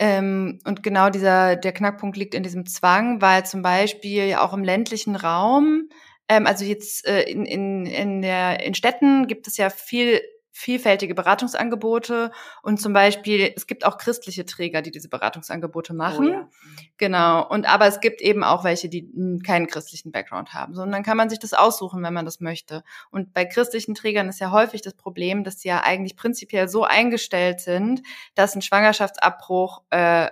[0.00, 4.52] Ähm, und genau dieser, der Knackpunkt liegt in diesem Zwang, weil zum Beispiel ja auch
[4.52, 5.88] im ländlichen Raum,
[6.28, 10.20] ähm, also jetzt äh, in, in, in, der, in Städten gibt es ja viel
[10.58, 16.26] vielfältige Beratungsangebote und zum Beispiel, es gibt auch christliche Träger, die diese Beratungsangebote machen.
[16.26, 16.48] Oh ja.
[16.96, 17.48] Genau.
[17.48, 19.08] Und aber es gibt eben auch welche, die
[19.46, 20.74] keinen christlichen Background haben.
[20.74, 22.82] So, und dann kann man sich das aussuchen, wenn man das möchte.
[23.10, 26.82] Und bei christlichen Trägern ist ja häufig das Problem, dass sie ja eigentlich prinzipiell so
[26.82, 28.02] eingestellt sind,
[28.34, 30.28] dass ein Schwangerschaftsabbruch äh,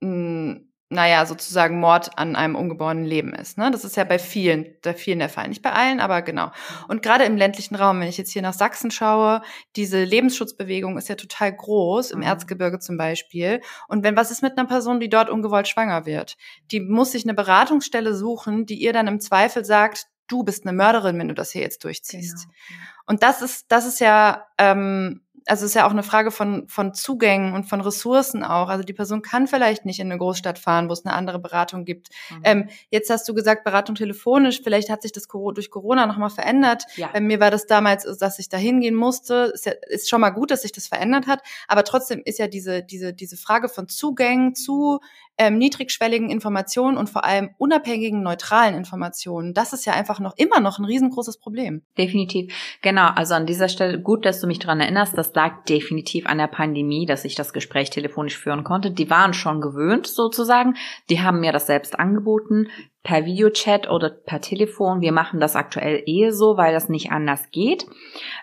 [0.00, 3.58] mh, naja, sozusagen Mord an einem ungeborenen Leben ist.
[3.58, 3.70] Ne?
[3.72, 5.48] Das ist ja bei vielen, bei vielen der Fall.
[5.48, 6.52] Nicht bei allen, aber genau.
[6.86, 9.42] Und gerade im ländlichen Raum, wenn ich jetzt hier nach Sachsen schaue,
[9.74, 12.26] diese Lebensschutzbewegung ist ja total groß, im Mhm.
[12.26, 13.60] Erzgebirge zum Beispiel.
[13.88, 16.36] Und wenn, was ist mit einer Person, die dort ungewollt schwanger wird?
[16.70, 20.76] Die muss sich eine Beratungsstelle suchen, die ihr dann im Zweifel sagt, du bist eine
[20.76, 22.46] Mörderin, wenn du das hier jetzt durchziehst.
[22.46, 22.80] Genau.
[23.06, 26.68] Und das ist, das ist ja, ähm, also es ist ja auch eine Frage von,
[26.68, 28.68] von Zugängen und von Ressourcen auch.
[28.68, 31.84] Also die Person kann vielleicht nicht in eine Großstadt fahren, wo es eine andere Beratung
[31.84, 32.08] gibt.
[32.30, 32.40] Mhm.
[32.44, 36.84] Ähm, jetzt hast du gesagt, Beratung telefonisch, vielleicht hat sich das durch Corona nochmal verändert.
[36.96, 37.10] ja.
[37.12, 39.52] Bei mir war das damals, dass ich da hingehen musste.
[39.54, 41.42] Ist, ja, ist schon mal gut, dass sich das verändert hat.
[41.68, 45.00] Aber trotzdem ist ja diese, diese, diese Frage von Zugängen zu
[45.38, 50.60] ähm, niedrigschwelligen Informationen und vor allem unabhängigen, neutralen Informationen, das ist ja einfach noch immer
[50.60, 51.82] noch ein riesengroßes Problem.
[51.98, 52.54] Definitiv.
[52.82, 55.16] Genau, also an dieser Stelle gut, dass du mich dran erinnerst.
[55.16, 58.90] Das lag definitiv an der Pandemie, dass ich das Gespräch telefonisch führen konnte.
[58.90, 60.74] Die waren schon gewöhnt sozusagen.
[61.10, 62.68] Die haben mir das selbst angeboten
[63.04, 65.02] per Videochat oder per Telefon.
[65.02, 67.86] Wir machen das aktuell eh so, weil das nicht anders geht.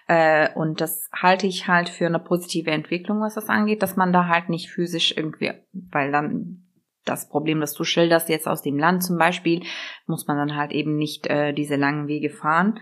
[0.07, 4.13] Äh, und das halte ich halt für eine positive Entwicklung, was das angeht, dass man
[4.13, 6.63] da halt nicht physisch irgendwie, weil dann
[7.05, 9.63] das Problem, das du schilderst, jetzt aus dem Land zum Beispiel,
[10.05, 12.79] muss man dann halt eben nicht äh, diese langen Wege fahren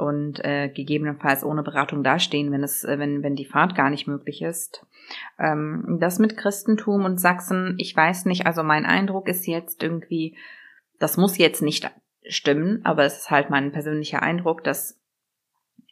[0.00, 4.06] und äh, gegebenenfalls ohne Beratung dastehen, wenn es, äh, wenn, wenn die Fahrt gar nicht
[4.06, 4.86] möglich ist.
[5.38, 10.36] Ähm, das mit Christentum und Sachsen, ich weiß nicht, also mein Eindruck ist jetzt irgendwie,
[10.98, 11.90] das muss jetzt nicht
[12.26, 14.98] stimmen, aber es ist halt mein persönlicher Eindruck, dass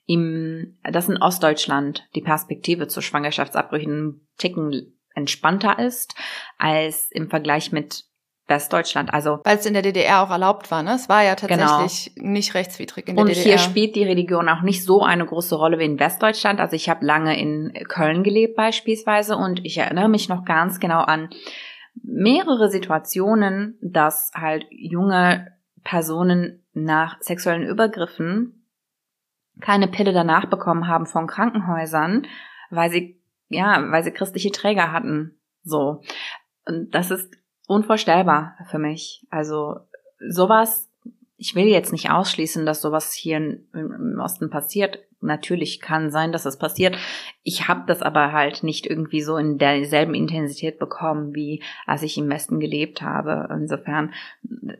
[0.07, 6.15] im, dass in Ostdeutschland die Perspektive zu Schwangerschaftsabbrüchen einen Ticken entspannter ist
[6.57, 8.08] als im Vergleich mit
[8.49, 9.13] Westdeutschland.
[9.13, 10.95] Also Weil es in der DDR auch erlaubt war, ne?
[10.95, 13.45] Es war ja tatsächlich nicht rechtswidrig in der und DDR.
[13.45, 16.61] hier spielt die Religion auch nicht so eine große Rolle wie in Westdeutschland.
[16.61, 21.01] Also ich habe lange in Köln gelebt beispielsweise und ich erinnere mich noch ganz genau
[21.01, 21.29] an
[22.03, 25.53] mehrere Situationen, dass halt junge
[25.85, 28.67] Personen nach sexuellen Übergriffen
[29.61, 32.27] keine Pille danach bekommen haben von Krankenhäusern,
[32.71, 35.41] weil sie ja, weil sie christliche Träger hatten.
[35.63, 36.03] So.
[36.67, 37.35] Und das ist
[37.69, 39.25] unvorstellbar für mich.
[39.31, 39.77] Also
[40.29, 40.91] sowas,
[41.37, 44.99] ich will jetzt nicht ausschließen, dass sowas hier im Osten passiert.
[45.21, 46.97] Natürlich kann sein, dass es passiert.
[47.43, 52.17] Ich habe das aber halt nicht irgendwie so in derselben Intensität bekommen, wie als ich
[52.17, 53.49] im Westen gelebt habe.
[53.53, 54.15] Insofern,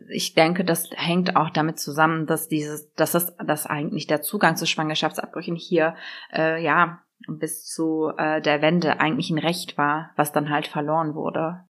[0.09, 4.55] ich denke, das hängt auch damit zusammen, dass dieses, dass das, dass eigentlich der Zugang
[4.55, 5.95] zu Schwangerschaftsabbrüchen hier,
[6.33, 11.13] äh, ja, bis zu äh, der Wende eigentlich ein Recht war, was dann halt verloren
[11.13, 11.65] wurde.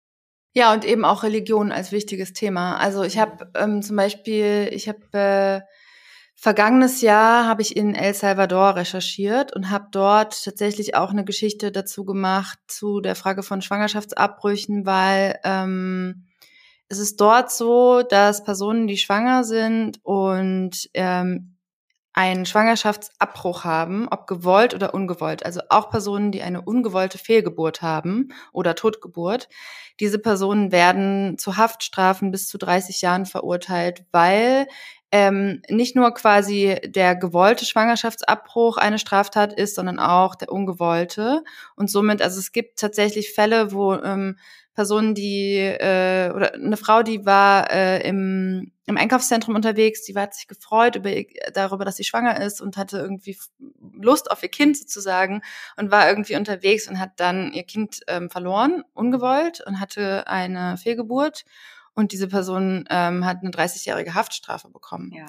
[0.58, 2.78] Ja, und eben auch Religion als wichtiges Thema.
[2.78, 5.62] Also ich habe ähm, zum Beispiel, ich habe äh,
[6.34, 11.72] vergangenes Jahr habe ich in El Salvador recherchiert und habe dort tatsächlich auch eine Geschichte
[11.72, 16.26] dazu gemacht zu der Frage von Schwangerschaftsabbrüchen, weil ähm,
[16.90, 21.57] es ist dort so, dass Personen, die schwanger sind und ähm,
[22.18, 28.30] einen Schwangerschaftsabbruch haben, ob gewollt oder ungewollt, also auch Personen, die eine ungewollte Fehlgeburt haben
[28.52, 29.48] oder Totgeburt,
[30.00, 34.66] diese Personen werden zu Haftstrafen bis zu 30 Jahren verurteilt, weil
[35.12, 41.44] ähm, nicht nur quasi der gewollte Schwangerschaftsabbruch eine Straftat ist, sondern auch der ungewollte.
[41.76, 44.38] Und somit, also es gibt tatsächlich Fälle, wo ähm,
[44.78, 50.36] Personen, die äh, oder eine Frau, die war äh, im, im Einkaufszentrum unterwegs, die hat
[50.36, 51.10] sich gefreut über,
[51.52, 53.36] darüber, dass sie schwanger ist und hatte irgendwie
[54.00, 55.42] Lust auf ihr Kind sozusagen
[55.78, 60.78] und war irgendwie unterwegs und hat dann ihr Kind ähm, verloren, ungewollt und hatte eine
[60.78, 61.44] Fehlgeburt
[61.98, 65.12] und diese Person ähm, hat eine 30-jährige Haftstrafe bekommen.
[65.16, 65.26] Ja.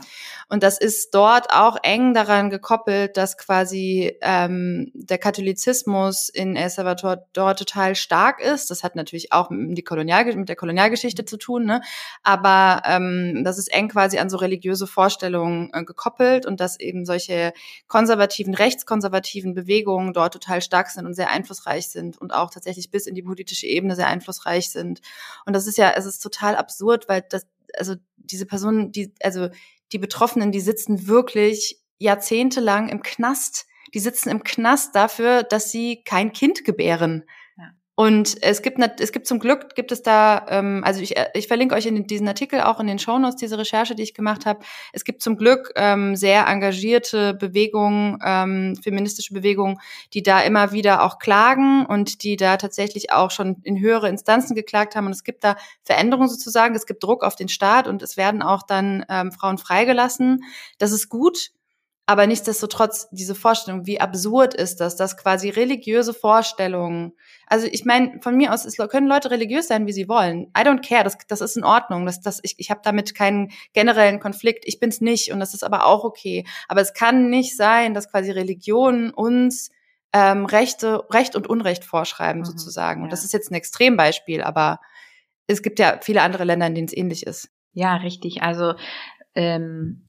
[0.51, 6.69] Und das ist dort auch eng daran gekoppelt, dass quasi ähm, der Katholizismus in El
[6.69, 8.71] Salvador dort total stark ist.
[8.71, 11.81] Das hat natürlich auch mit, die Kolonial mit der Kolonialgeschichte zu tun, ne?
[12.23, 17.07] aber ähm, das ist eng quasi an so religiöse Vorstellungen äh, gekoppelt und dass eben
[17.07, 17.55] solche
[17.87, 23.07] konservativen, rechtskonservativen Bewegungen dort total stark sind und sehr einflussreich sind und auch tatsächlich bis
[23.07, 25.01] in die politische Ebene sehr einflussreich sind.
[25.47, 29.49] Und das ist ja, es ist total absurd, weil das, also diese Personen, die, also
[29.93, 33.67] die Betroffenen, die sitzen wirklich jahrzehntelang im Knast.
[33.95, 37.25] Die sitzen im Knast dafür, dass sie kein Kind gebären.
[37.99, 41.75] Und es gibt, es gibt zum Glück, gibt es da, ähm, also ich, ich verlinke
[41.75, 44.61] euch in diesen Artikel auch in den Shownotes, diese Recherche, die ich gemacht habe.
[44.93, 49.81] Es gibt zum Glück ähm, sehr engagierte Bewegungen, ähm, feministische Bewegungen,
[50.15, 54.55] die da immer wieder auch klagen und die da tatsächlich auch schon in höhere Instanzen
[54.55, 55.07] geklagt haben.
[55.07, 58.43] Und es gibt da Veränderungen sozusagen, es gibt Druck auf den Staat und es werden
[58.43, 60.45] auch dann ähm, Frauen freigelassen.
[60.79, 61.51] Das ist gut.
[62.09, 67.13] Aber nichtsdestotrotz, diese Vorstellung, wie absurd ist das, dass quasi religiöse Vorstellungen,
[67.47, 70.45] also ich meine, von mir aus ist, können Leute religiös sein, wie sie wollen.
[70.57, 72.07] I don't care, das, das ist in Ordnung.
[72.07, 74.65] Das, das, ich ich habe damit keinen generellen Konflikt.
[74.67, 76.47] Ich bin's nicht und das ist aber auch okay.
[76.67, 79.69] Aber es kann nicht sein, dass quasi Religionen uns
[80.15, 83.01] ähm, Rechte, Recht und Unrecht vorschreiben, mhm, sozusagen.
[83.01, 83.05] Ja.
[83.05, 84.81] Und das ist jetzt ein Extrembeispiel, aber
[85.47, 87.51] es gibt ja viele andere Länder, in denen es ähnlich ist.
[87.75, 88.41] Ja, richtig.
[88.41, 88.77] Also
[89.35, 90.08] ähm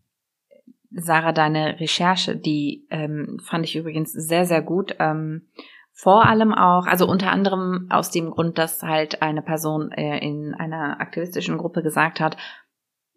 [0.91, 4.95] Sarah, deine Recherche, die ähm, fand ich übrigens sehr, sehr gut.
[4.99, 5.49] Ähm,
[5.93, 10.53] vor allem auch, also unter anderem aus dem Grund, dass halt eine Person äh, in
[10.53, 12.37] einer aktivistischen Gruppe gesagt hat,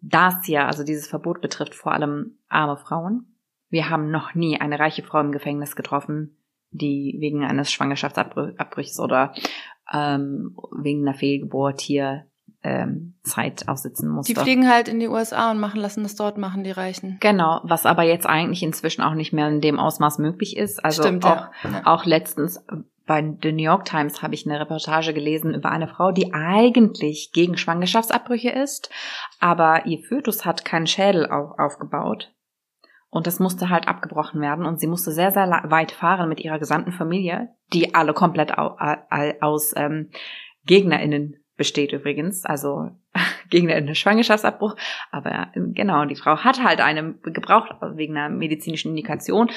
[0.01, 3.37] das ja, also dieses Verbot betrifft vor allem arme Frauen.
[3.69, 6.37] Wir haben noch nie eine reiche Frau im Gefängnis getroffen,
[6.71, 9.33] die wegen eines Schwangerschaftsabbrüchs oder
[9.91, 12.27] ähm, wegen einer Fehlgeburt hier
[12.63, 14.33] ähm, Zeit aussitzen musste.
[14.33, 17.17] Die fliegen halt in die USA und machen lassen das dort machen, die Reichen.
[17.19, 20.83] Genau, was aber jetzt eigentlich inzwischen auch nicht mehr in dem Ausmaß möglich ist.
[20.83, 21.81] Also Stimmt, auch, ja.
[21.85, 22.63] auch letztens
[23.05, 27.31] bei The New York Times habe ich eine Reportage gelesen über eine Frau, die eigentlich
[27.33, 28.89] gegen Schwangerschaftsabbrüche ist,
[29.39, 32.31] aber ihr Fötus hat keinen Schädel auf, aufgebaut.
[33.09, 36.57] Und das musste halt abgebrochen werden und sie musste sehr, sehr weit fahren mit ihrer
[36.57, 38.79] gesamten Familie, die alle komplett aus,
[39.39, 40.09] aus ähm,
[40.65, 42.91] GegnerInnen besteht übrigens, also
[43.49, 44.75] gegen einen Schwangerschaftsabbruch.
[45.11, 49.49] Aber genau, die Frau hat halt eine gebraucht wegen einer medizinischen Indikation.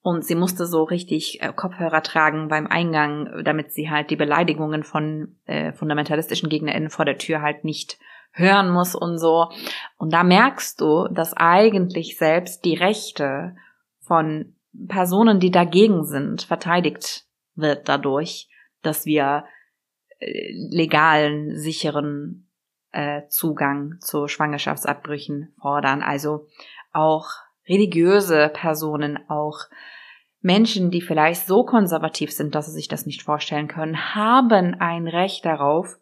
[0.00, 4.84] Und sie musste so richtig äh, Kopfhörer tragen beim Eingang, damit sie halt die Beleidigungen
[4.84, 7.98] von äh, fundamentalistischen GegnerInnen vor der Tür halt nicht
[8.32, 9.50] hören muss und so.
[9.96, 13.56] Und da merkst du, dass eigentlich selbst die Rechte
[14.00, 14.54] von
[14.86, 18.48] Personen, die dagegen sind, verteidigt wird dadurch,
[18.82, 19.44] dass wir
[20.20, 22.48] legalen, sicheren
[22.92, 26.02] äh, Zugang zu Schwangerschaftsabbrüchen fordern.
[26.02, 26.46] Also
[26.92, 27.28] auch
[27.68, 29.58] religiöse Personen, auch
[30.40, 35.06] Menschen, die vielleicht so konservativ sind, dass sie sich das nicht vorstellen können, haben ein
[35.08, 35.96] Recht darauf,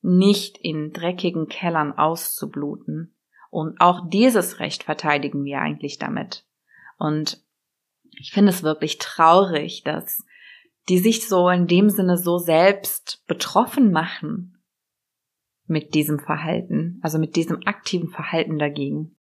[0.00, 3.14] nicht in dreckigen Kellern auszubluten.
[3.50, 6.44] Und auch dieses Recht verteidigen wir eigentlich damit.
[6.98, 7.42] Und
[8.18, 10.24] ich finde es wirklich traurig, dass
[10.88, 14.62] die sich so in dem Sinne so selbst betroffen machen
[15.66, 19.16] mit diesem Verhalten, also mit diesem aktiven Verhalten dagegen.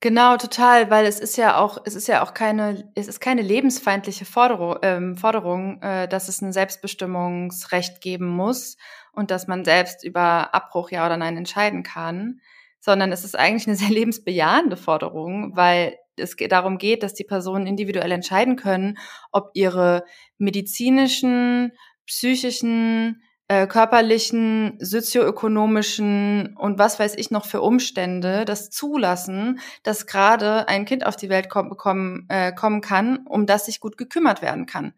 [0.00, 3.42] Genau, total, weil es ist ja auch, es ist ja auch keine, es ist keine
[3.42, 8.76] lebensfeindliche Forderung, ähm, Forderung, äh, dass es ein Selbstbestimmungsrecht geben muss
[9.12, 12.40] und dass man selbst über Abbruch ja oder nein entscheiden kann,
[12.78, 17.66] sondern es ist eigentlich eine sehr lebensbejahende Forderung, weil es darum geht, dass die Personen
[17.66, 18.98] individuell entscheiden können,
[19.32, 20.04] ob ihre
[20.38, 21.72] medizinischen,
[22.06, 30.68] psychischen, äh, körperlichen, sozioökonomischen und was weiß ich noch für Umstände das zulassen, dass gerade
[30.68, 34.42] ein Kind auf die Welt kommen, bekommen, äh, kommen kann, um das sich gut gekümmert
[34.42, 34.92] werden kann.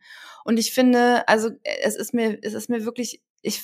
[0.44, 1.50] Und ich finde, also
[1.82, 3.62] es ist mir, es ist mir wirklich ich,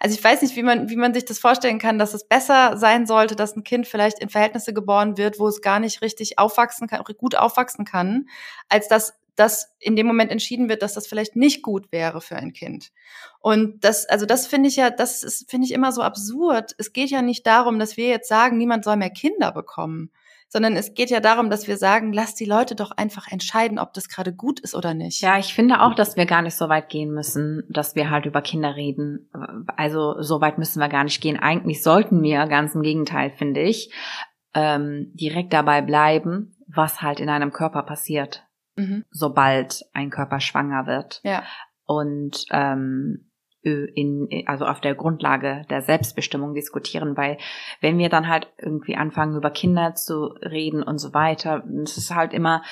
[0.00, 2.76] also ich weiß nicht, wie man, wie man sich das vorstellen kann, dass es besser
[2.76, 6.38] sein sollte, dass ein Kind vielleicht in Verhältnisse geboren wird, wo es gar nicht richtig
[6.38, 8.28] aufwachsen kann, gut aufwachsen kann,
[8.68, 12.36] als dass das in dem Moment entschieden wird, dass das vielleicht nicht gut wäre für
[12.36, 12.90] ein Kind.
[13.40, 16.74] Und das, also das finde ich ja, das finde ich immer so absurd.
[16.78, 20.10] Es geht ja nicht darum, dass wir jetzt sagen, niemand soll mehr Kinder bekommen,
[20.48, 23.92] sondern es geht ja darum, dass wir sagen, lass die Leute doch einfach entscheiden, ob
[23.92, 25.20] das gerade gut ist oder nicht.
[25.20, 28.24] Ja, ich finde auch, dass wir gar nicht so weit gehen müssen, dass wir halt
[28.24, 29.30] über Kinder reden.
[29.76, 31.38] Also so weit müssen wir gar nicht gehen.
[31.38, 33.92] Eigentlich sollten wir, ganz im Gegenteil, finde ich,
[34.54, 38.44] ähm, direkt dabei bleiben, was halt in einem Körper passiert,
[38.76, 39.04] mhm.
[39.10, 41.20] sobald ein Körper schwanger wird.
[41.24, 41.42] Ja.
[41.84, 43.27] Und ähm,
[43.62, 47.38] in, also auf der Grundlage der Selbstbestimmung diskutieren, weil
[47.80, 52.14] wenn wir dann halt irgendwie anfangen, über Kinder zu reden und so weiter, es ist
[52.14, 52.62] halt immer,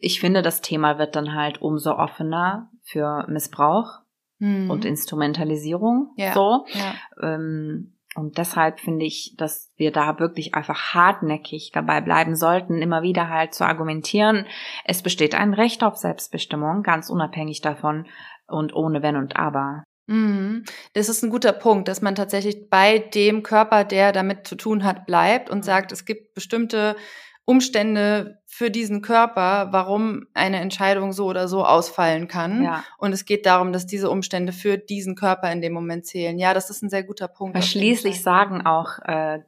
[0.00, 4.00] ich finde, das Thema wird dann halt umso offener für Missbrauch
[4.38, 4.70] mhm.
[4.70, 6.12] und Instrumentalisierung.
[6.16, 6.32] Ja.
[6.32, 6.64] So.
[6.72, 6.94] Ja.
[7.34, 13.02] Ähm, und deshalb finde ich, dass wir da wirklich einfach hartnäckig dabei bleiben sollten, immer
[13.02, 14.46] wieder halt zu argumentieren,
[14.84, 18.06] es besteht ein Recht auf Selbstbestimmung, ganz unabhängig davon
[18.46, 19.84] und ohne Wenn und Aber.
[20.06, 20.64] Mhm.
[20.94, 24.84] Das ist ein guter Punkt, dass man tatsächlich bei dem Körper, der damit zu tun
[24.84, 26.96] hat, bleibt und sagt, es gibt bestimmte
[27.44, 32.62] Umstände für diesen Körper, warum eine Entscheidung so oder so ausfallen kann.
[32.62, 32.84] Ja.
[32.98, 36.38] Und es geht darum, dass diese Umstände für diesen Körper in dem Moment zählen.
[36.38, 37.56] Ja, das ist ein sehr guter Punkt.
[37.56, 39.40] Weil schließlich sagen auch äh,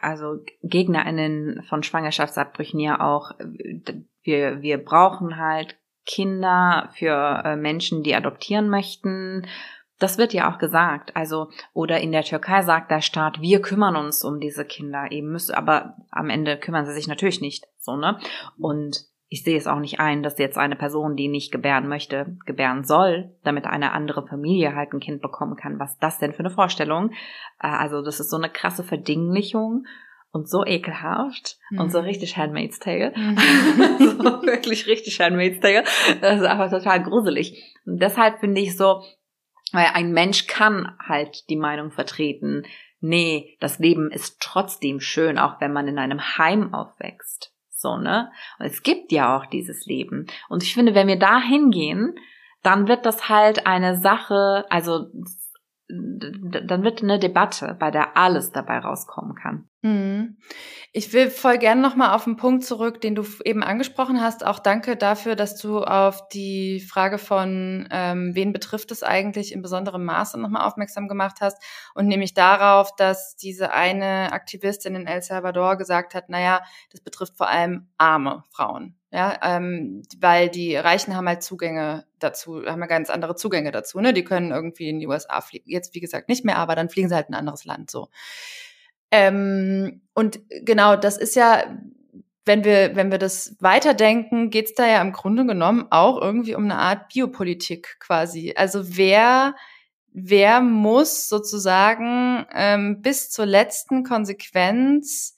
[0.00, 3.32] also GegnerInnen von Schwangerschaftsabbrüchen ja auch,
[4.22, 9.46] wir, wir brauchen halt Kinder für äh, Menschen, die adoptieren möchten
[10.04, 11.16] das wird ja auch gesagt.
[11.16, 15.10] Also, oder in der Türkei sagt der Staat, wir kümmern uns um diese Kinder.
[15.10, 17.64] Eben müsste, aber am Ende kümmern sie sich natürlich nicht.
[17.78, 18.18] So, ne?
[18.58, 18.98] Und
[19.30, 22.84] ich sehe es auch nicht ein, dass jetzt eine Person, die nicht gebären möchte, gebären
[22.84, 25.78] soll, damit eine andere Familie halt ein Kind bekommen kann.
[25.78, 27.12] Was das denn für eine Vorstellung?
[27.58, 29.86] Äh, also, das ist so eine krasse Verdinglichung
[30.32, 31.80] und so ekelhaft mhm.
[31.80, 33.14] und so richtig Handmaid's Tale.
[33.16, 33.38] Mhm.
[33.98, 35.84] so wirklich richtig Handmaid's Tale.
[36.20, 37.74] Das ist einfach total gruselig.
[37.86, 39.00] Und deshalb finde ich so,
[39.74, 42.64] weil ein Mensch kann halt die Meinung vertreten,
[43.00, 47.52] nee, das Leben ist trotzdem schön, auch wenn man in einem Heim aufwächst.
[47.68, 48.30] So, ne?
[48.58, 50.26] Und es gibt ja auch dieses Leben.
[50.48, 52.14] Und ich finde, wenn wir da hingehen,
[52.62, 55.06] dann wird das halt eine Sache, also
[55.88, 59.68] dann wird eine Debatte, bei der alles dabei rauskommen kann.
[59.82, 60.38] Mhm.
[60.92, 64.46] Ich will voll gerne nochmal auf den Punkt zurück, den du eben angesprochen hast.
[64.46, 69.60] Auch danke dafür, dass du auf die Frage von, ähm, wen betrifft es eigentlich in
[69.60, 71.62] besonderem Maße nochmal aufmerksam gemacht hast.
[71.94, 77.36] Und nämlich darauf, dass diese eine Aktivistin in El Salvador gesagt hat, naja, das betrifft
[77.36, 78.96] vor allem arme Frauen.
[79.14, 84.00] Ja, ähm, weil die Reichen haben halt Zugänge dazu, haben ja ganz andere Zugänge dazu.
[84.00, 84.12] Ne?
[84.12, 85.70] Die können irgendwie in die USA fliegen.
[85.70, 88.08] Jetzt, wie gesagt, nicht mehr, aber dann fliegen sie halt in ein anderes Land so.
[89.12, 91.62] Ähm, und genau, das ist ja,
[92.44, 96.64] wenn wir, wenn wir das weiterdenken, geht's da ja im Grunde genommen auch irgendwie um
[96.64, 98.54] eine Art Biopolitik quasi.
[98.56, 99.54] Also wer,
[100.10, 105.33] wer muss sozusagen ähm, bis zur letzten Konsequenz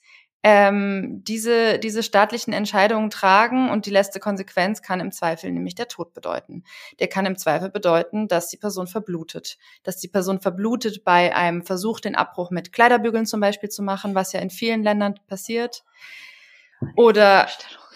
[0.49, 5.89] ähm, diese, diese staatlichen Entscheidungen tragen und die letzte Konsequenz kann im Zweifel nämlich der
[5.89, 6.63] Tod bedeuten.
[7.01, 9.59] Der kann im Zweifel bedeuten, dass die Person verblutet.
[9.83, 14.15] Dass die Person verblutet bei einem Versuch, den Abbruch mit Kleiderbügeln zum Beispiel zu machen,
[14.15, 15.83] was ja in vielen Ländern passiert.
[16.95, 17.49] Oder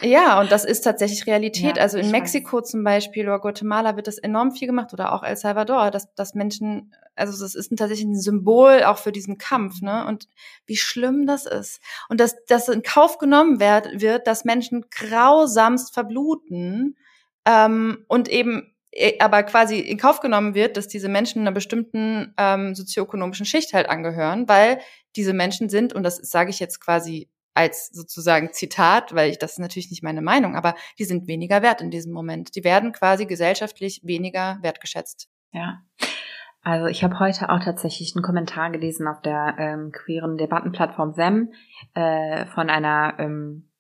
[0.03, 1.77] ja, und das ist tatsächlich Realität.
[1.77, 2.71] Ja, also in Mexiko weiß.
[2.71, 6.35] zum Beispiel oder Guatemala wird das enorm viel gemacht oder auch El Salvador, dass, dass
[6.35, 10.07] Menschen, also das ist tatsächlich ein Symbol auch für diesen Kampf, ne?
[10.07, 10.29] Und
[10.67, 11.81] wie schlimm das ist.
[12.09, 16.97] Und dass, dass in Kauf genommen wird, wird dass Menschen grausamst verbluten
[17.45, 22.35] ähm, und eben äh, aber quasi in Kauf genommen wird, dass diese Menschen einer bestimmten
[22.39, 24.81] ähm, sozioökonomischen Schicht halt angehören, weil
[25.17, 27.29] diese Menschen sind, und das sage ich jetzt quasi
[27.61, 31.63] als sozusagen Zitat, weil ich das ist natürlich nicht meine Meinung, aber die sind weniger
[31.63, 32.55] wert in diesem Moment.
[32.57, 35.29] Die werden quasi gesellschaftlich weniger wertgeschätzt.
[35.53, 35.83] Ja.
[36.63, 41.53] Also ich habe heute auch tatsächlich einen Kommentar gelesen auf der ähm, queeren Debattenplattform SEM
[41.95, 43.71] äh, von einer ähm,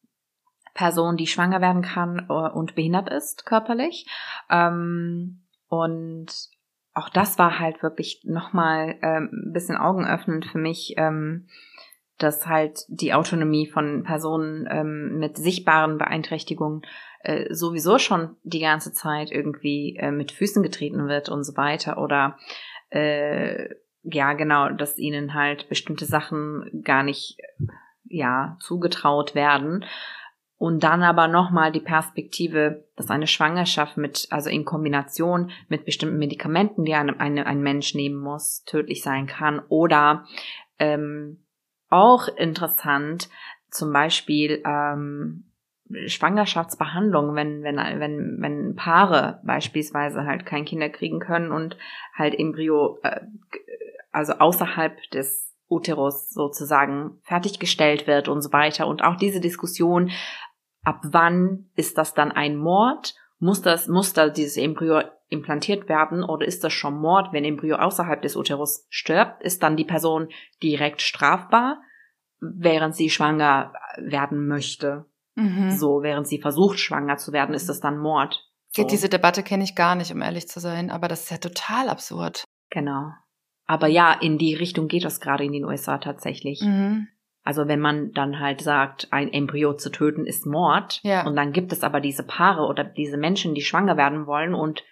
[0.73, 4.07] Person, die schwanger werden kann äh, und behindert ist körperlich.
[4.49, 6.33] Ähm, und
[6.95, 11.49] auch das war halt wirklich nochmal ähm, ein bisschen augenöffnend für mich, ähm,
[12.23, 16.83] dass halt die Autonomie von Personen ähm, mit sichtbaren Beeinträchtigungen
[17.23, 21.99] äh, sowieso schon die ganze Zeit irgendwie äh, mit Füßen getreten wird und so weiter
[21.99, 22.39] oder
[22.91, 23.69] äh,
[24.03, 27.39] ja genau, dass ihnen halt bestimmte Sachen gar nicht
[28.05, 29.85] ja zugetraut werden.
[30.57, 36.19] Und dann aber nochmal die Perspektive, dass eine Schwangerschaft mit, also in Kombination mit bestimmten
[36.19, 40.27] Medikamenten, die eine, eine, ein Mensch nehmen muss, tödlich sein kann oder
[40.79, 41.43] ähm,
[41.91, 43.29] auch interessant,
[43.71, 45.45] zum Beispiel ähm,
[46.07, 51.77] Schwangerschaftsbehandlung, wenn, wenn, wenn, wenn Paare beispielsweise halt kein Kinder kriegen können und
[52.15, 53.21] halt Embryo, äh,
[54.13, 58.87] also außerhalb des Uterus sozusagen fertiggestellt wird und so weiter.
[58.87, 60.11] Und auch diese Diskussion,
[60.83, 63.15] ab wann ist das dann ein Mord?
[63.39, 67.77] Muss das, muss da dieses Embryo implantiert werden oder ist das schon Mord, wenn Embryo
[67.77, 69.43] außerhalb des Uterus stirbt?
[69.43, 70.29] Ist dann die Person
[70.63, 71.81] direkt strafbar,
[72.41, 75.07] während sie schwanger werden möchte?
[75.37, 75.71] Mhm.
[75.71, 78.45] So, während sie versucht, schwanger zu werden, ist das dann Mord.
[78.73, 78.85] So.
[78.85, 81.89] Diese Debatte kenne ich gar nicht, um ehrlich zu sein, aber das ist ja total
[81.89, 82.45] absurd.
[82.71, 83.11] Genau.
[83.67, 86.61] Aber ja, in die Richtung geht das gerade in den USA tatsächlich.
[86.61, 87.09] Mhm.
[87.43, 91.27] Also wenn man dann halt sagt, ein Embryo zu töten ist Mord, ja.
[91.27, 94.85] und dann gibt es aber diese Paare oder diese Menschen, die schwanger werden wollen und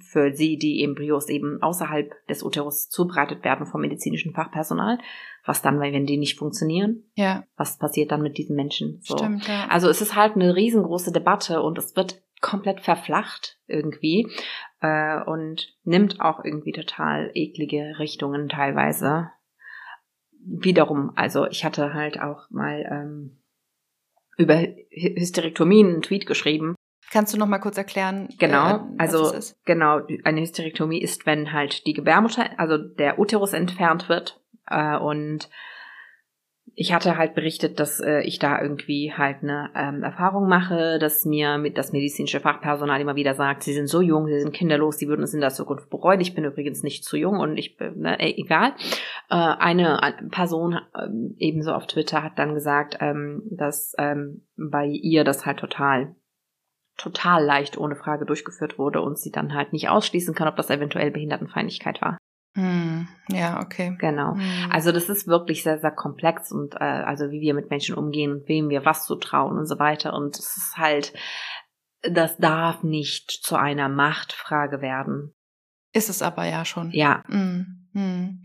[0.00, 4.98] für sie die Embryos eben außerhalb des Uterus zubereitet werden vom medizinischen Fachpersonal.
[5.44, 7.04] Was dann, wenn die nicht funktionieren?
[7.14, 7.44] Ja.
[7.56, 9.00] Was passiert dann mit diesen Menschen?
[9.02, 9.16] So.
[9.16, 9.66] Stimmt, ja.
[9.68, 14.28] Also es ist halt eine riesengroße Debatte und es wird komplett verflacht irgendwie
[14.80, 19.30] äh, und nimmt auch irgendwie total eklige Richtungen teilweise.
[20.42, 23.42] Wiederum, also ich hatte halt auch mal ähm,
[24.38, 26.74] über Hysterektomien einen Tweet geschrieben.
[27.10, 28.28] Kannst du noch mal kurz erklären?
[28.38, 29.32] Genau, äh, also
[29.64, 35.48] genau, eine Hysterektomie ist, wenn halt die Gebärmutter, also der Uterus entfernt wird äh, und
[36.74, 41.24] ich hatte halt berichtet, dass äh, ich da irgendwie halt eine ähm, Erfahrung mache, dass
[41.24, 44.96] mir mit das medizinische Fachpersonal immer wieder sagt, sie sind so jung, sie sind kinderlos,
[44.96, 46.20] sie würden es in der Zukunft bereuen.
[46.20, 48.72] Ich bin übrigens nicht zu jung und ich bin, ne, egal.
[49.28, 50.00] Äh, eine
[50.30, 51.08] Person äh,
[51.38, 56.14] ebenso auf Twitter hat dann gesagt, ähm, dass ähm, bei ihr das halt total
[57.00, 60.70] total leicht ohne Frage durchgeführt wurde und sie dann halt nicht ausschließen kann, ob das
[60.70, 62.18] eventuell Behindertenfeindlichkeit war.
[62.56, 63.96] Hm, ja, okay.
[63.98, 64.34] Genau.
[64.34, 64.70] Hm.
[64.70, 68.32] Also das ist wirklich sehr, sehr komplex und äh, also wie wir mit Menschen umgehen
[68.32, 70.14] und wem wir was zutrauen und so weiter.
[70.14, 71.12] Und es ist halt,
[72.02, 75.32] das darf nicht zu einer Machtfrage werden.
[75.92, 76.90] Ist es aber ja schon.
[76.90, 77.22] Ja.
[77.28, 78.42] Hm, hm.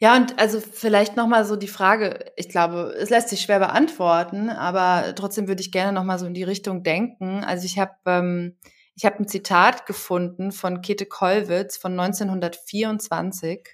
[0.00, 4.48] Ja, und also vielleicht nochmal so die Frage, ich glaube, es lässt sich schwer beantworten,
[4.48, 7.44] aber trotzdem würde ich gerne nochmal so in die Richtung denken.
[7.44, 8.56] Also ich habe ähm,
[9.00, 13.66] ich habe ein Zitat gefunden von Käthe Kollwitz von 1924,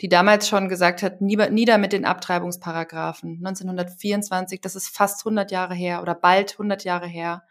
[0.00, 3.36] die damals schon gesagt hat, nieder mit den Abtreibungsparagraphen.
[3.36, 7.44] 1924, das ist fast 100 Jahre her oder bald 100 Jahre her.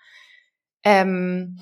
[0.84, 1.60] Ähm,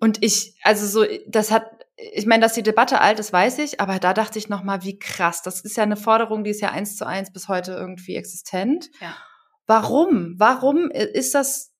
[0.00, 1.81] und ich, also so, das hat,
[2.12, 4.82] ich meine, dass die Debatte alt ist, weiß ich, aber da dachte ich noch mal,
[4.82, 5.42] wie krass.
[5.42, 8.90] Das ist ja eine Forderung, die ist ja eins zu eins bis heute irgendwie existent.
[9.00, 9.16] Ja.
[9.66, 10.34] Warum?
[10.38, 11.72] Warum ist das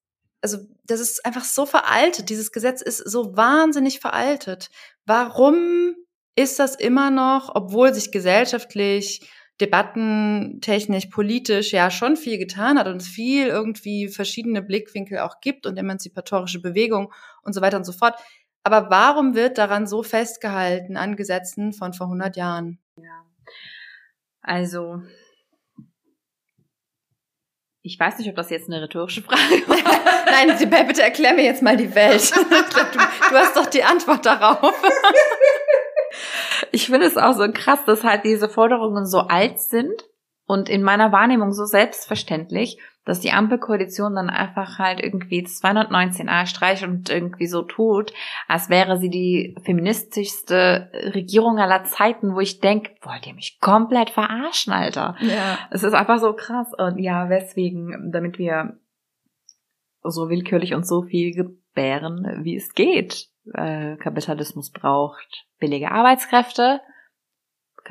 [0.43, 2.29] also das ist einfach so veraltet.
[2.29, 4.71] Dieses Gesetz ist so wahnsinnig veraltet.
[5.07, 5.95] Warum
[6.35, 9.29] ist das immer noch, obwohl sich gesellschaftlich,
[9.61, 15.67] debattentechnisch, politisch ja schon viel getan hat und es viel irgendwie verschiedene Blickwinkel auch gibt
[15.67, 17.13] und emanzipatorische Bewegung
[17.43, 18.17] und so weiter und so fort.
[18.65, 22.79] Aber warum wird daran so festgehalten an Gesetzen von vor 100 Jahren?
[22.97, 23.27] Ja.
[24.41, 25.03] Also,
[27.83, 29.77] ich weiß nicht, ob das jetzt eine rhetorische Frage war.
[30.47, 30.57] Nein,
[30.87, 32.33] bitte erklär mir jetzt mal die Welt.
[32.33, 34.75] Glaub, du, du hast doch die Antwort darauf.
[36.71, 40.05] ich finde es auch so krass, dass halt diese Forderungen so alt sind
[40.47, 46.85] und in meiner Wahrnehmung so selbstverständlich dass die Ampelkoalition dann einfach halt irgendwie 219a streicht
[46.85, 48.13] und irgendwie so tut,
[48.49, 54.11] als wäre sie die feministischste Regierung aller Zeiten, wo ich denke, wollt ihr mich komplett
[54.11, 55.17] verarschen, Alter?
[55.21, 55.59] Ja.
[55.71, 56.69] Es ist einfach so krass.
[56.77, 58.79] Und ja, weswegen, damit wir
[60.03, 63.29] so willkürlich und so viel gebären, wie es geht.
[63.55, 66.81] Äh, Kapitalismus braucht billige Arbeitskräfte,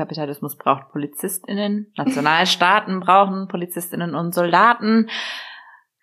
[0.02, 5.10] Kapitalismus braucht PolizistInnen, Nationalstaaten brauchen PolizistInnen und Soldaten.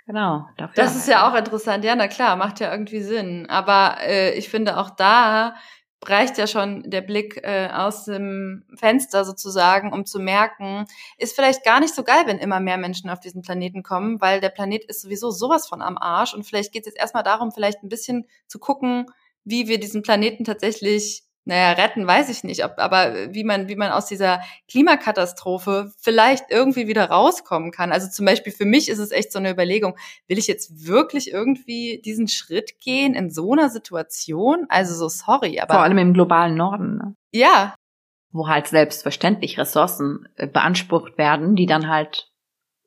[0.06, 0.46] Genau.
[0.56, 1.84] Dafür das ist ja auch interessant.
[1.84, 3.46] Ja, na klar, macht ja irgendwie Sinn.
[3.50, 5.54] Aber äh, ich finde auch da
[6.06, 10.86] reicht ja schon der Blick äh, aus dem Fenster sozusagen, um zu merken,
[11.16, 14.40] ist vielleicht gar nicht so geil, wenn immer mehr Menschen auf diesen Planeten kommen, weil
[14.40, 16.34] der Planet ist sowieso sowas von am Arsch.
[16.34, 19.06] Und vielleicht geht es jetzt erstmal darum, vielleicht ein bisschen zu gucken,
[19.44, 23.74] wie wir diesen Planeten tatsächlich naja, retten weiß ich nicht, ob, aber wie man, wie
[23.74, 27.90] man aus dieser Klimakatastrophe vielleicht irgendwie wieder rauskommen kann.
[27.90, 29.96] Also zum Beispiel für mich ist es echt so eine Überlegung,
[30.26, 34.66] will ich jetzt wirklich irgendwie diesen Schritt gehen in so einer Situation?
[34.68, 35.72] Also so sorry, aber.
[35.72, 36.98] Vor allem im globalen Norden.
[36.98, 37.14] Ne?
[37.32, 37.74] Ja.
[38.30, 42.30] Wo halt selbstverständlich Ressourcen äh, beansprucht werden, die dann halt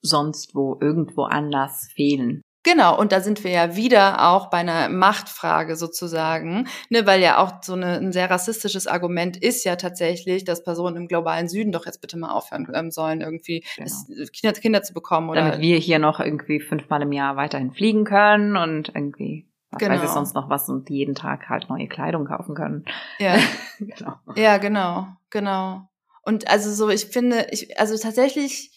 [0.03, 2.43] sonst wo irgendwo anders fehlen.
[2.63, 7.39] Genau, und da sind wir ja wieder auch bei einer Machtfrage sozusagen, ne, weil ja
[7.39, 11.71] auch so eine, ein sehr rassistisches Argument ist ja tatsächlich, dass Personen im globalen Süden
[11.71, 14.27] doch jetzt bitte mal aufhören ähm, sollen, irgendwie genau.
[14.31, 15.29] Kinder, Kinder zu bekommen.
[15.29, 19.79] Oder Damit wir hier noch irgendwie fünfmal im Jahr weiterhin fliegen können und irgendwie was
[19.79, 19.95] genau.
[19.95, 22.85] weiß ich sonst noch was und jeden Tag halt neue Kleidung kaufen können.
[23.19, 23.37] Ja,
[23.79, 24.15] genau.
[24.35, 25.87] Ja, genau, genau.
[26.23, 28.71] Und also so, ich finde, ich, also tatsächlich,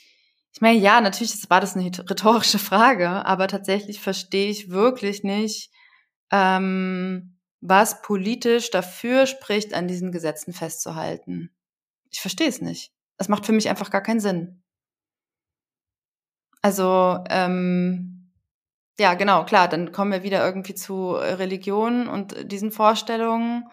[0.54, 5.72] ich meine, ja, natürlich war das eine rhetorische Frage, aber tatsächlich verstehe ich wirklich nicht,
[6.30, 11.50] ähm, was politisch dafür spricht, an diesen Gesetzen festzuhalten.
[12.10, 12.92] Ich verstehe es nicht.
[13.16, 14.62] Es macht für mich einfach gar keinen Sinn.
[16.62, 18.32] Also, ähm,
[18.98, 23.68] ja, genau, klar, dann kommen wir wieder irgendwie zu Religion und diesen Vorstellungen.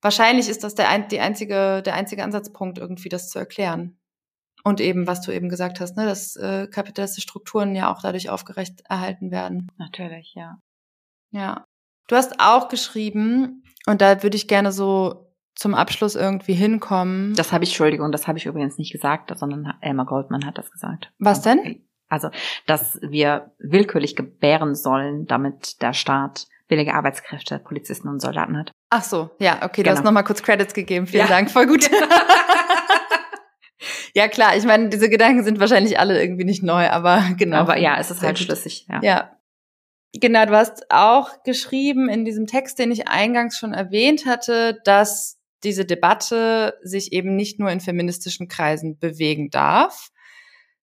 [0.00, 3.99] Wahrscheinlich ist das der, die einzige, der einzige Ansatzpunkt, irgendwie das zu erklären.
[4.64, 8.28] Und eben, was du eben gesagt hast, ne, dass äh, kapitalistische Strukturen ja auch dadurch
[8.30, 9.70] aufgerecht erhalten werden.
[9.78, 10.58] Natürlich, ja.
[11.30, 11.64] Ja.
[12.08, 17.34] Du hast auch geschrieben, und da würde ich gerne so zum Abschluss irgendwie hinkommen.
[17.34, 20.70] Das habe ich, Entschuldigung, das habe ich übrigens nicht gesagt, sondern Elmar Goldman hat das
[20.70, 21.12] gesagt.
[21.18, 21.86] Was denn?
[22.08, 22.30] Also,
[22.66, 28.72] dass wir willkürlich gebären sollen, damit der Staat billige Arbeitskräfte, Polizisten und Soldaten hat.
[28.90, 29.92] Ach so, ja, okay, genau.
[29.92, 31.06] du hast nochmal kurz Credits gegeben.
[31.06, 31.28] Vielen ja.
[31.28, 31.88] Dank, voll gut.
[34.14, 37.58] ja, klar, ich meine, diese Gedanken sind wahrscheinlich alle irgendwie nicht neu, aber genau.
[37.58, 39.00] Aber ja, es ist halt schlüssig, ja.
[39.02, 39.36] Ja.
[40.12, 45.38] Genau, du hast auch geschrieben in diesem Text, den ich eingangs schon erwähnt hatte, dass
[45.62, 50.10] diese Debatte sich eben nicht nur in feministischen Kreisen bewegen darf,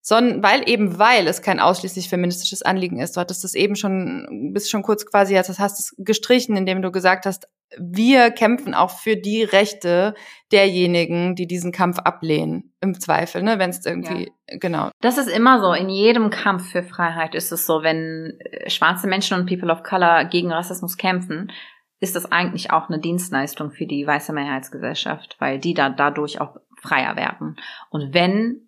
[0.00, 3.16] sondern weil eben weil es kein ausschließlich feministisches Anliegen ist.
[3.16, 6.90] Du hattest das eben schon, bist schon kurz quasi, als hast es gestrichen, indem du
[6.90, 10.14] gesagt hast, wir kämpfen auch für die Rechte
[10.52, 14.56] derjenigen, die diesen Kampf ablehnen, im Zweifel, ne, wenn es irgendwie, ja.
[14.58, 14.90] genau.
[15.00, 15.72] Das ist immer so.
[15.72, 19.82] In jedem Kampf für Freiheit ist es so, wenn äh, schwarze Menschen und People of
[19.82, 21.52] Color gegen Rassismus kämpfen,
[22.00, 26.56] ist das eigentlich auch eine Dienstleistung für die weiße Mehrheitsgesellschaft, weil die da dadurch auch
[26.80, 27.56] freier werden.
[27.90, 28.67] Und wenn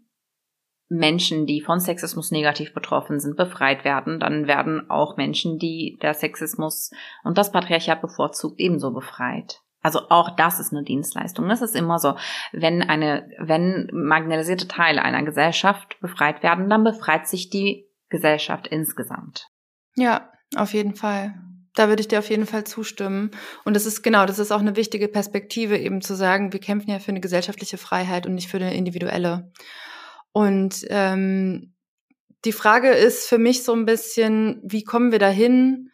[0.90, 6.14] Menschen, die von Sexismus negativ betroffen sind, befreit werden, dann werden auch Menschen, die der
[6.14, 6.90] Sexismus
[7.22, 9.60] und das Patriarchat bevorzugt, ebenso befreit.
[9.82, 11.48] Also auch das ist eine Dienstleistung.
[11.48, 12.16] Das ist immer so.
[12.52, 19.46] Wenn eine, wenn marginalisierte Teile einer Gesellschaft befreit werden, dann befreit sich die Gesellschaft insgesamt.
[19.94, 21.34] Ja, auf jeden Fall.
[21.74, 23.30] Da würde ich dir auf jeden Fall zustimmen.
[23.64, 26.90] Und das ist genau, das ist auch eine wichtige Perspektive, eben zu sagen, wir kämpfen
[26.90, 29.52] ja für eine gesellschaftliche Freiheit und nicht für eine individuelle.
[30.32, 31.74] Und ähm,
[32.44, 35.90] die Frage ist für mich so ein bisschen, wie kommen wir dahin,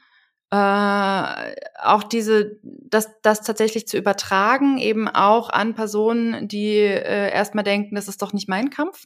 [0.51, 7.64] äh, auch diese, das, das tatsächlich zu übertragen, eben auch an Personen, die äh, erstmal
[7.64, 9.05] denken, das ist doch nicht mein Kampf,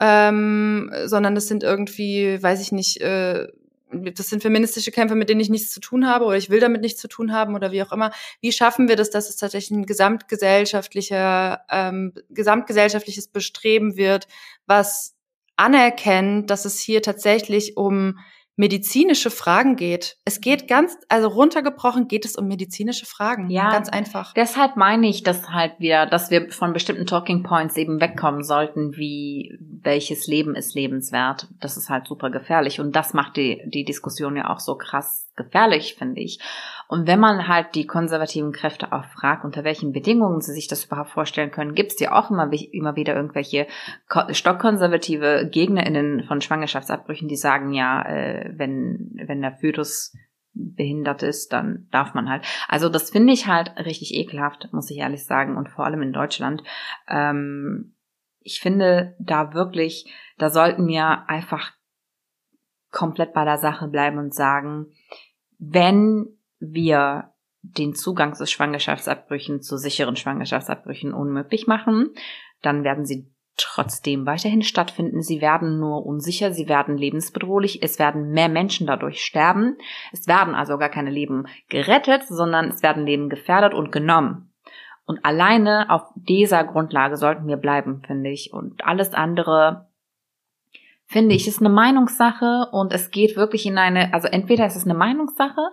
[0.00, 3.46] ähm, sondern das sind irgendwie, weiß ich nicht, äh,
[3.94, 6.80] das sind feministische Kämpfe, mit denen ich nichts zu tun habe oder ich will damit
[6.80, 8.10] nichts zu tun haben oder wie auch immer.
[8.40, 14.28] Wie schaffen wir das, dass es tatsächlich ein gesamtgesellschaftlicher, ähm, gesamtgesellschaftliches Bestreben wird,
[14.66, 15.14] was
[15.56, 18.18] anerkennt, dass es hier tatsächlich um
[18.56, 20.16] medizinische Fragen geht.
[20.24, 23.50] Es geht ganz, also runtergebrochen geht es um medizinische Fragen.
[23.50, 23.70] Ja.
[23.70, 24.32] Ganz einfach.
[24.34, 28.96] Deshalb meine ich, dass halt wir, dass wir von bestimmten Talking Points eben wegkommen sollten,
[28.96, 31.48] wie welches Leben ist lebenswert.
[31.60, 32.80] Das ist halt super gefährlich.
[32.80, 36.40] Und das macht die, die Diskussion ja auch so krass gefährlich, finde ich.
[36.88, 40.84] Und wenn man halt die konservativen Kräfte auch fragt, unter welchen Bedingungen sie sich das
[40.84, 43.66] überhaupt vorstellen können, gibt es ja auch immer, immer wieder irgendwelche
[44.30, 50.12] stockkonservative GegnerInnen von Schwangerschaftsabbrüchen, die sagen, ja, äh, wenn, wenn der Fötus
[50.54, 52.44] behindert ist, dann darf man halt.
[52.68, 56.12] Also das finde ich halt richtig ekelhaft, muss ich ehrlich sagen, und vor allem in
[56.12, 56.62] Deutschland.
[57.08, 57.94] Ähm,
[58.44, 61.72] ich finde da wirklich, da sollten wir einfach
[62.92, 64.92] komplett bei der Sache bleiben und sagen,
[65.58, 67.32] wenn wir
[67.62, 72.10] den Zugang zu Schwangerschaftsabbrüchen, zu sicheren Schwangerschaftsabbrüchen unmöglich machen,
[72.60, 75.22] dann werden sie trotzdem weiterhin stattfinden.
[75.22, 79.76] Sie werden nur unsicher, sie werden lebensbedrohlich, es werden mehr Menschen dadurch sterben.
[80.12, 84.53] Es werden also gar keine Leben gerettet, sondern es werden Leben gefährdet und genommen.
[85.06, 88.52] Und alleine auf dieser Grundlage sollten wir bleiben, finde ich.
[88.52, 89.88] Und alles andere
[91.06, 94.84] finde ich, ist eine Meinungssache und es geht wirklich in eine, also entweder ist es
[94.84, 95.70] eine Meinungssache,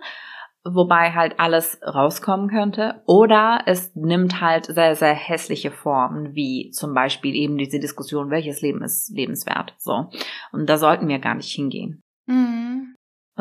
[0.64, 6.94] wobei halt alles rauskommen könnte, oder es nimmt halt sehr, sehr hässliche Formen, wie zum
[6.94, 10.08] Beispiel eben diese Diskussion, welches Leben ist lebenswert, so.
[10.52, 12.02] Und da sollten wir gar nicht hingehen.
[12.26, 12.91] Mhm.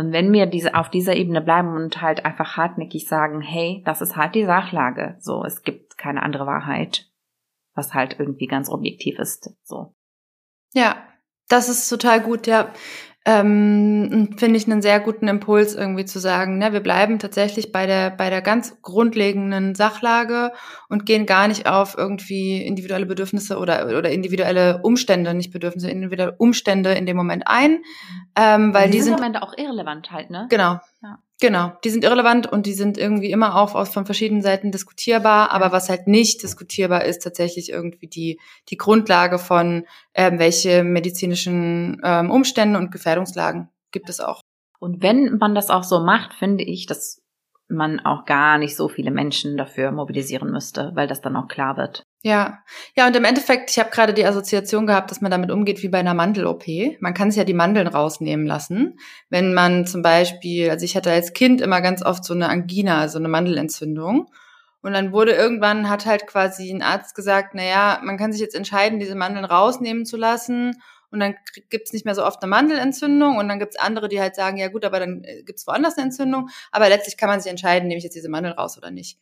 [0.02, 4.02] Und wenn wir diese, auf dieser Ebene bleiben und halt einfach hartnäckig sagen, hey, das
[4.02, 7.08] ist halt die Sachlage, so, es gibt keine andere Wahrheit,
[7.76, 9.94] was halt irgendwie ganz objektiv ist, so.
[10.74, 10.96] Ja,
[11.50, 12.74] das ist total gut, ja.
[13.24, 17.86] Ähm, finde ich einen sehr guten Impuls irgendwie zu sagen, ne, wir bleiben tatsächlich bei
[17.86, 20.52] der bei der ganz grundlegenden Sachlage
[20.90, 26.36] und gehen gar nicht auf irgendwie individuelle Bedürfnisse oder oder individuelle Umstände, nicht Bedürfnisse, individuelle
[26.40, 27.84] Umstände in dem Moment ein,
[28.36, 30.48] ähm, weil die, die sind am Ende auch irrelevant halt, ne?
[30.50, 30.80] Genau.
[31.04, 31.20] Ja.
[31.42, 35.52] Genau, die sind irrelevant und die sind irgendwie immer auch aus, von verschiedenen Seiten diskutierbar.
[35.52, 38.40] Aber was halt nicht diskutierbar ist, tatsächlich irgendwie die,
[38.70, 44.42] die Grundlage von, ähm, welche medizinischen ähm, Umstände und Gefährdungslagen gibt es auch.
[44.80, 47.24] Und wenn man das auch so macht, finde ich, dass
[47.68, 51.76] man auch gar nicht so viele Menschen dafür mobilisieren müsste, weil das dann auch klar
[51.76, 52.04] wird.
[52.24, 52.64] Ja,
[52.96, 55.90] ja, und im Endeffekt, ich habe gerade die Assoziation gehabt, dass man damit umgeht wie
[55.90, 56.66] bei einer Mandel-OP.
[57.00, 59.00] Man kann sich ja die Mandeln rausnehmen lassen.
[59.30, 63.00] Wenn man zum Beispiel, also ich hatte als Kind immer ganz oft so eine Angina,
[63.00, 64.28] also eine Mandelentzündung.
[64.84, 68.42] Und dann wurde irgendwann, hat halt quasi ein Arzt gesagt, na ja, man kann sich
[68.42, 70.80] jetzt entscheiden, diese Mandeln rausnehmen zu lassen.
[71.10, 71.36] Und dann
[71.70, 73.38] gibt's nicht mehr so oft eine Mandelentzündung.
[73.38, 76.06] Und dann gibt's andere, die halt sagen, ja gut, aber dann äh, gibt's woanders eine
[76.06, 76.50] Entzündung.
[76.72, 79.18] Aber letztlich kann man sich entscheiden, nehme ich jetzt diese Mandeln raus oder nicht.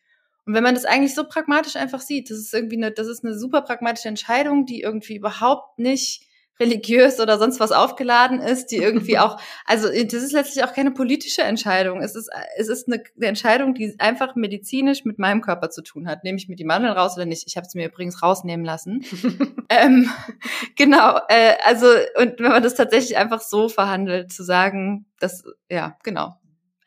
[0.50, 3.24] Und wenn man das eigentlich so pragmatisch einfach sieht, das ist irgendwie eine, das ist
[3.24, 6.24] eine super pragmatische Entscheidung, die irgendwie überhaupt nicht
[6.60, 10.89] religiös oder sonst was aufgeladen ist, die irgendwie auch, also das ist letztlich auch keine
[10.89, 12.02] politische Entscheidung.
[12.02, 16.08] Es ist, es ist eine, eine Entscheidung, die einfach medizinisch mit meinem Körper zu tun
[16.08, 16.24] hat.
[16.24, 17.43] Nehme ich mir die Mandeln raus oder nicht?
[17.45, 19.06] Ich habe es mir übrigens rausnehmen lassen.
[19.70, 20.10] ähm,
[20.76, 21.86] genau, äh, also
[22.18, 26.34] und wenn man das tatsächlich einfach so verhandelt, zu sagen, das, ja, genau.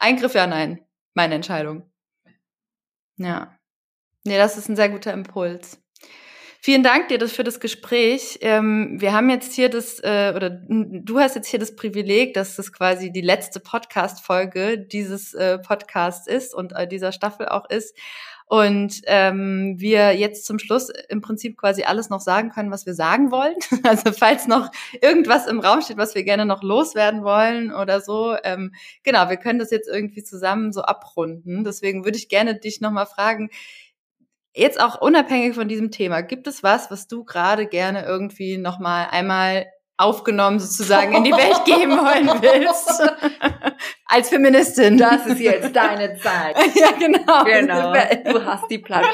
[0.00, 0.80] Eingriff ja, nein.
[1.14, 1.91] Meine Entscheidung.
[3.16, 3.56] Ja.
[4.24, 5.82] Nee, das ist ein sehr guter Impuls.
[6.64, 8.38] Vielen Dank dir für das Gespräch.
[8.40, 12.54] Ähm, wir haben jetzt hier das, äh, oder du hast jetzt hier das Privileg, dass
[12.54, 17.98] das quasi die letzte Podcast-Folge dieses äh, Podcasts ist und äh, dieser Staffel auch ist.
[18.52, 22.92] Und ähm, wir jetzt zum Schluss im Prinzip quasi alles noch sagen können, was wir
[22.92, 23.54] sagen wollen.
[23.82, 28.36] Also falls noch irgendwas im Raum steht, was wir gerne noch loswerden wollen oder so.
[28.44, 28.74] Ähm,
[29.04, 31.64] genau, wir können das jetzt irgendwie zusammen so abrunden.
[31.64, 33.48] Deswegen würde ich gerne dich nochmal fragen,
[34.54, 39.06] Jetzt auch unabhängig von diesem Thema, gibt es was, was du gerade gerne irgendwie nochmal
[39.10, 39.64] einmal
[39.96, 43.02] aufgenommen sozusagen in die Welt geben wollen willst?
[44.06, 44.98] Als Feministin.
[44.98, 46.56] Das ist jetzt deine Zeit.
[46.74, 47.44] ja, genau.
[47.44, 47.92] Genau.
[48.32, 49.04] Du hast die Plan.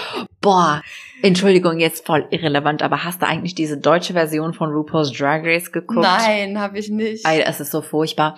[0.41, 0.83] Boah,
[1.23, 5.73] Entschuldigung, jetzt voll irrelevant, aber hast du eigentlich diese deutsche Version von RuPaul's Drag Race
[5.73, 6.01] geguckt?
[6.01, 7.27] Nein, habe ich nicht.
[7.27, 8.37] Ey, es ist so furchtbar.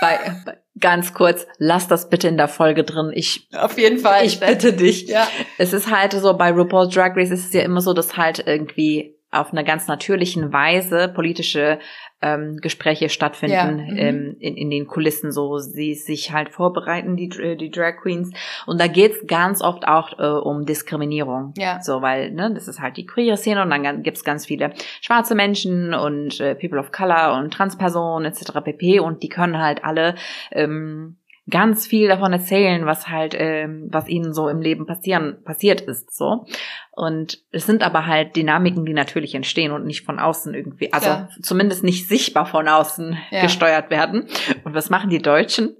[0.00, 3.10] bei, bei, ganz kurz, lass das bitte in der Folge drin.
[3.14, 4.24] Ich auf jeden Fall.
[4.26, 5.08] Ich bitte dich.
[5.08, 5.26] Ja.
[5.58, 8.44] Es ist halt so bei RuPaul's Drag Race ist es ja immer so, dass halt
[8.46, 11.78] irgendwie auf einer ganz natürlichen Weise politische
[12.20, 13.64] ähm, Gespräche stattfinden ja.
[13.64, 13.96] mhm.
[13.96, 18.30] ähm, in, in den Kulissen, so sie sich halt vorbereiten, die, äh, die Drag Queens.
[18.66, 21.54] Und da geht's ganz oft auch äh, um Diskriminierung.
[21.56, 21.80] Ja.
[21.82, 25.34] So, weil, ne, das ist halt die queere Szene und dann gibt's ganz viele schwarze
[25.34, 28.52] Menschen und äh, People of Color und Transpersonen etc.
[28.62, 29.00] pp.
[29.00, 30.14] Und die können halt alle
[30.52, 31.16] ähm,
[31.50, 36.14] ganz viel davon erzählen, was halt, ähm, was ihnen so im Leben passieren, passiert ist,
[36.16, 36.46] so.
[36.94, 41.08] Und es sind aber halt Dynamiken, die natürlich entstehen und nicht von außen irgendwie, also
[41.08, 41.28] ja.
[41.40, 43.40] zumindest nicht sichtbar von außen ja.
[43.40, 44.28] gesteuert werden.
[44.64, 45.74] Und was machen die Deutschen?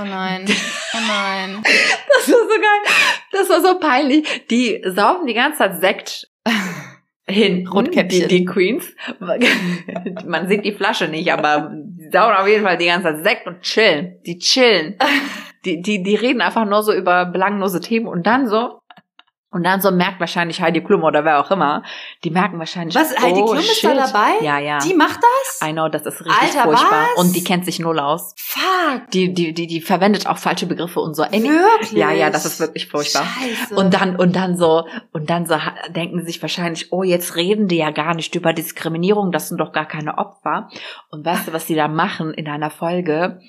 [0.00, 1.62] Oh nein, oh nein.
[1.62, 2.94] das war so geil.
[3.30, 4.46] Das war so peinlich.
[4.48, 6.28] Die saufen die ganze Zeit Sekt
[7.28, 8.28] hin, Rotkäppchen.
[8.28, 8.92] Die, die Queens.
[10.26, 13.46] Man sieht die Flasche nicht, aber die saugen auf jeden Fall die ganze Zeit Sekt
[13.46, 14.16] und chillen.
[14.26, 14.96] Die chillen.
[15.64, 18.80] Die, die, die reden einfach nur so über belanglose Themen und dann so,
[19.52, 21.82] und dann so merkt wahrscheinlich Heidi Klum oder wer auch immer,
[22.24, 23.90] die merken wahrscheinlich, was, Heidi oh, Klum ist shit.
[23.90, 24.42] da dabei?
[24.44, 24.78] Ja, ja.
[24.78, 25.68] Die macht das?
[25.68, 27.06] I know, das ist richtig Alter, furchtbar.
[27.14, 27.24] Was?
[27.24, 28.34] Und die kennt sich null aus.
[28.38, 29.10] Fuck.
[29.12, 31.22] Die, die, die, die verwendet auch falsche Begriffe und so.
[31.24, 31.92] Wirklich?
[31.92, 33.24] Ja, ja, das ist wirklich furchtbar.
[33.24, 33.74] Scheiße.
[33.74, 35.56] Und dann, und dann so, und dann so
[35.90, 39.58] denken sie sich wahrscheinlich, oh, jetzt reden die ja gar nicht über Diskriminierung, das sind
[39.58, 40.70] doch gar keine Opfer.
[41.10, 43.40] Und weißt du, was die da machen in einer Folge?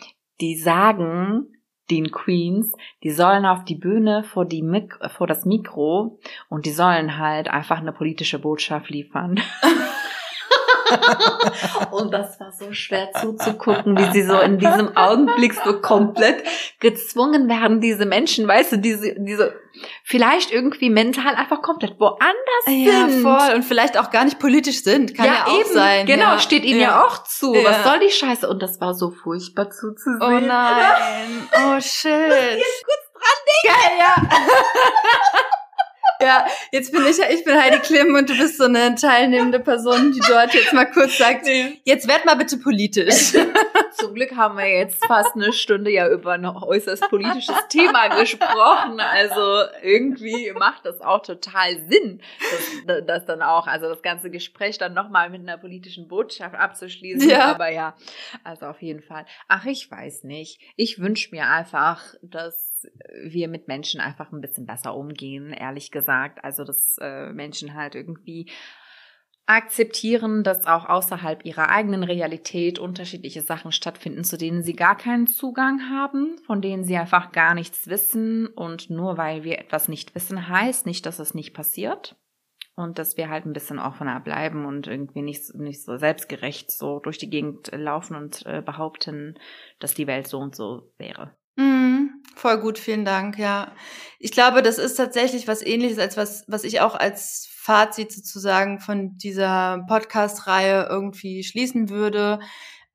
[0.41, 1.47] Die sagen,
[1.89, 2.71] den Queens,
[3.03, 6.19] die sollen auf die Bühne vor, die Mik vor das Mikro
[6.49, 9.41] und die sollen halt einfach eine politische Botschaft liefern.
[11.91, 16.43] und das war so schwer zuzugucken, wie sie so in diesem Augenblick so komplett
[16.79, 19.53] gezwungen werden, diese Menschen, weißt du, diese, diese,
[20.03, 22.35] vielleicht irgendwie mental einfach komplett woanders
[22.67, 23.23] ja, sind.
[23.23, 23.55] Ja, voll.
[23.55, 25.15] Und vielleicht auch gar nicht politisch sind.
[25.15, 25.73] Kann ja, ja auch eben.
[25.73, 26.05] sein.
[26.05, 26.39] Genau, ja.
[26.39, 26.89] steht ihnen ja.
[26.89, 27.53] ja auch zu.
[27.53, 28.47] Was soll die Scheiße?
[28.47, 30.21] Und das war so furchtbar zuzusehen.
[30.21, 31.47] Oh nein.
[31.53, 32.61] Oh shit.
[33.63, 34.15] Geil, ja.
[36.23, 40.11] Ja, jetzt bin ich, ich bin Heidi Klim und du bist so eine teilnehmende Person,
[40.11, 41.81] die dort jetzt mal kurz sagt, nee.
[41.83, 43.33] jetzt werd mal bitte politisch.
[43.97, 48.99] Zum Glück haben wir jetzt fast eine Stunde ja über ein äußerst politisches Thema gesprochen.
[48.99, 52.21] Also irgendwie macht das auch total Sinn,
[52.87, 57.29] das, das dann auch, also das ganze Gespräch dann nochmal mit einer politischen Botschaft abzuschließen.
[57.29, 57.51] Ja.
[57.51, 57.95] Aber ja,
[58.43, 59.25] also auf jeden Fall.
[59.47, 60.59] Ach, ich weiß nicht.
[60.75, 62.62] Ich wünsche mir einfach, dass
[63.23, 66.43] wir mit Menschen einfach ein bisschen besser umgehen, ehrlich gesagt.
[66.43, 68.51] Also, dass äh, Menschen halt irgendwie
[69.45, 75.27] akzeptieren, dass auch außerhalb ihrer eigenen Realität unterschiedliche Sachen stattfinden, zu denen sie gar keinen
[75.27, 78.47] Zugang haben, von denen sie einfach gar nichts wissen.
[78.47, 82.15] Und nur weil wir etwas nicht wissen, heißt nicht, dass es nicht passiert.
[82.75, 86.99] Und dass wir halt ein bisschen offener bleiben und irgendwie nicht, nicht so selbstgerecht so
[86.99, 89.37] durch die Gegend laufen und äh, behaupten,
[89.79, 91.35] dass die Welt so und so wäre.
[91.57, 93.71] Mm, voll gut, vielen Dank, ja.
[94.19, 98.79] Ich glaube, das ist tatsächlich was ähnliches, als was, was ich auch als Fazit sozusagen
[98.79, 102.39] von dieser Podcast-Reihe irgendwie schließen würde.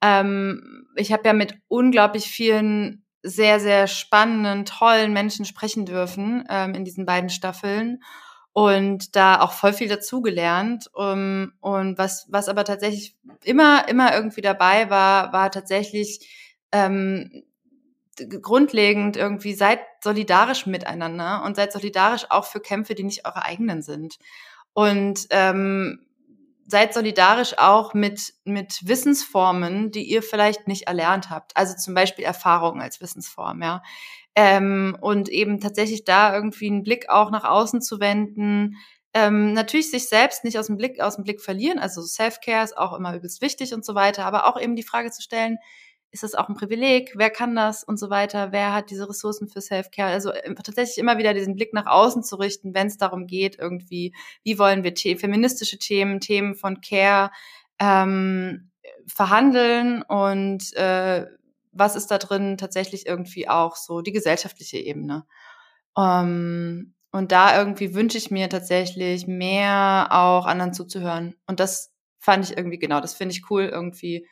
[0.03, 6.75] Ähm, ich habe ja mit unglaublich vielen sehr, sehr spannenden, tollen Menschen sprechen dürfen ähm,
[6.75, 8.01] in diesen beiden Staffeln
[8.53, 10.89] und da auch voll viel dazugelernt.
[10.95, 16.29] Um, und was, was aber tatsächlich immer, immer irgendwie dabei war, war tatsächlich
[16.73, 17.45] ähm,
[18.43, 23.83] grundlegend irgendwie seid solidarisch miteinander und seid solidarisch auch für Kämpfe, die nicht eure eigenen
[23.83, 24.19] sind.
[24.73, 26.07] Und ähm,
[26.69, 31.57] seid solidarisch auch mit, mit Wissensformen, die ihr vielleicht nicht erlernt habt.
[31.57, 33.83] Also zum Beispiel Erfahrungen als Wissensform, ja.
[34.37, 38.77] Ähm, und eben tatsächlich da irgendwie einen Blick auch nach außen zu wenden.
[39.15, 41.79] Ähm, natürlich sich selbst nicht aus dem Blick, aus dem Blick verlieren.
[41.79, 44.27] Also Self-Care ist auch immer übelst wichtig und so weiter.
[44.27, 45.59] Aber auch eben die Frage zu stellen,
[46.11, 47.13] ist das auch ein Privileg?
[47.17, 48.51] Wer kann das und so weiter?
[48.53, 50.11] Wer hat diese Ressourcen für Self-Care?
[50.11, 53.59] Also äh, tatsächlich immer wieder diesen Blick nach außen zu richten, wenn es darum geht,
[53.59, 57.31] irgendwie, wie wollen wir The feministische Themen, Themen von Care
[57.79, 58.71] ähm,
[59.07, 61.27] verhandeln und äh,
[61.73, 65.27] was ist da drin tatsächlich irgendwie auch so die gesellschaftliche Ebene.
[65.97, 71.35] Ähm, und da irgendwie wünsche ich mir tatsächlich mehr auch anderen zuzuhören.
[71.47, 74.27] Und das fand ich irgendwie, genau, das finde ich cool irgendwie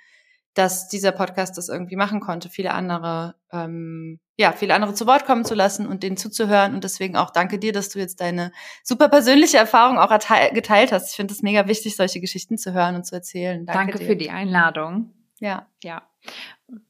[0.56, 5.26] dass dieser Podcast das irgendwie machen konnte, viele andere, ähm, ja, viele andere zu Wort
[5.26, 6.74] kommen zu lassen und denen zuzuhören.
[6.74, 8.52] Und deswegen auch danke dir, dass du jetzt deine
[8.82, 11.10] super persönliche Erfahrung auch geteilt hast.
[11.10, 13.66] Ich finde es mega wichtig, solche Geschichten zu hören und zu erzählen.
[13.66, 15.12] Danke, danke für die Einladung.
[15.40, 15.66] Ja.
[15.82, 16.02] Ja.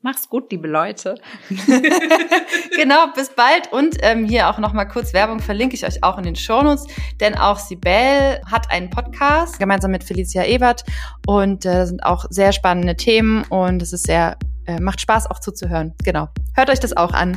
[0.00, 1.16] Mach's gut, liebe Leute.
[2.76, 3.70] genau, bis bald.
[3.72, 6.86] Und ähm, hier auch nochmal kurz Werbung verlinke ich euch auch in den Shownotes,
[7.20, 10.84] denn auch Sibel hat einen Podcast gemeinsam mit Felicia Ebert
[11.26, 15.40] und äh, sind auch sehr spannende Themen und es ist sehr, äh, macht Spaß auch
[15.40, 15.92] zuzuhören.
[16.04, 16.28] Genau.
[16.54, 17.36] Hört euch das auch an.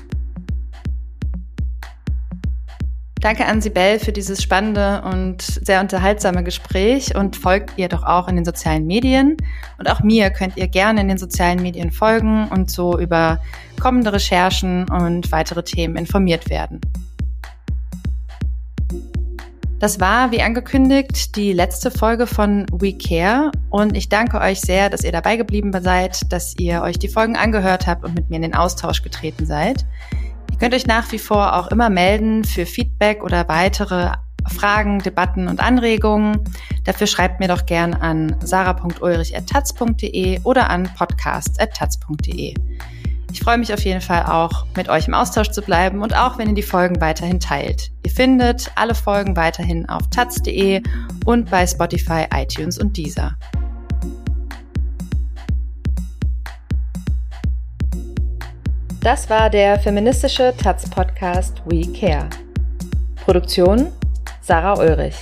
[3.20, 8.30] Danke an Sibel für dieses spannende und sehr unterhaltsame Gespräch und folgt ihr doch auch
[8.30, 9.36] in den sozialen Medien.
[9.78, 13.41] Und auch mir könnt ihr gerne in den sozialen Medien folgen und so über
[13.78, 16.80] kommende Recherchen und weitere Themen informiert werden.
[19.80, 24.89] Das war, wie angekündigt, die letzte Folge von We Care und ich danke euch sehr,
[24.89, 28.38] dass ihr dabei geblieben seid, dass ihr euch die Folgen angehört habt und mit mir
[28.38, 29.86] in den Austausch getreten seid
[30.60, 34.12] könnt euch nach wie vor auch immer melden für Feedback oder weitere
[34.47, 36.43] Fragen, Debatten und Anregungen.
[36.84, 42.53] Dafür schreibt mir doch gern an sarah.ulrich.taz.de oder an podcast.taz.de.
[43.32, 46.39] Ich freue mich auf jeden Fall auch, mit euch im Austausch zu bleiben und auch,
[46.39, 47.91] wenn ihr die Folgen weiterhin teilt.
[48.03, 50.82] Ihr findet alle Folgen weiterhin auf taz.de
[51.26, 53.38] und bei Spotify, iTunes und Deezer.
[59.02, 62.28] Das war der feministische Taz-Podcast We Care.
[63.24, 63.88] Produktion
[64.41, 65.16] Sarah Ulrich.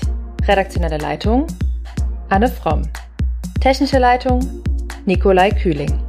[0.47, 1.45] Redaktionelle Leitung
[2.29, 2.81] Anne Fromm.
[3.61, 4.39] Technische Leitung
[5.05, 6.06] Nikolai Kühling.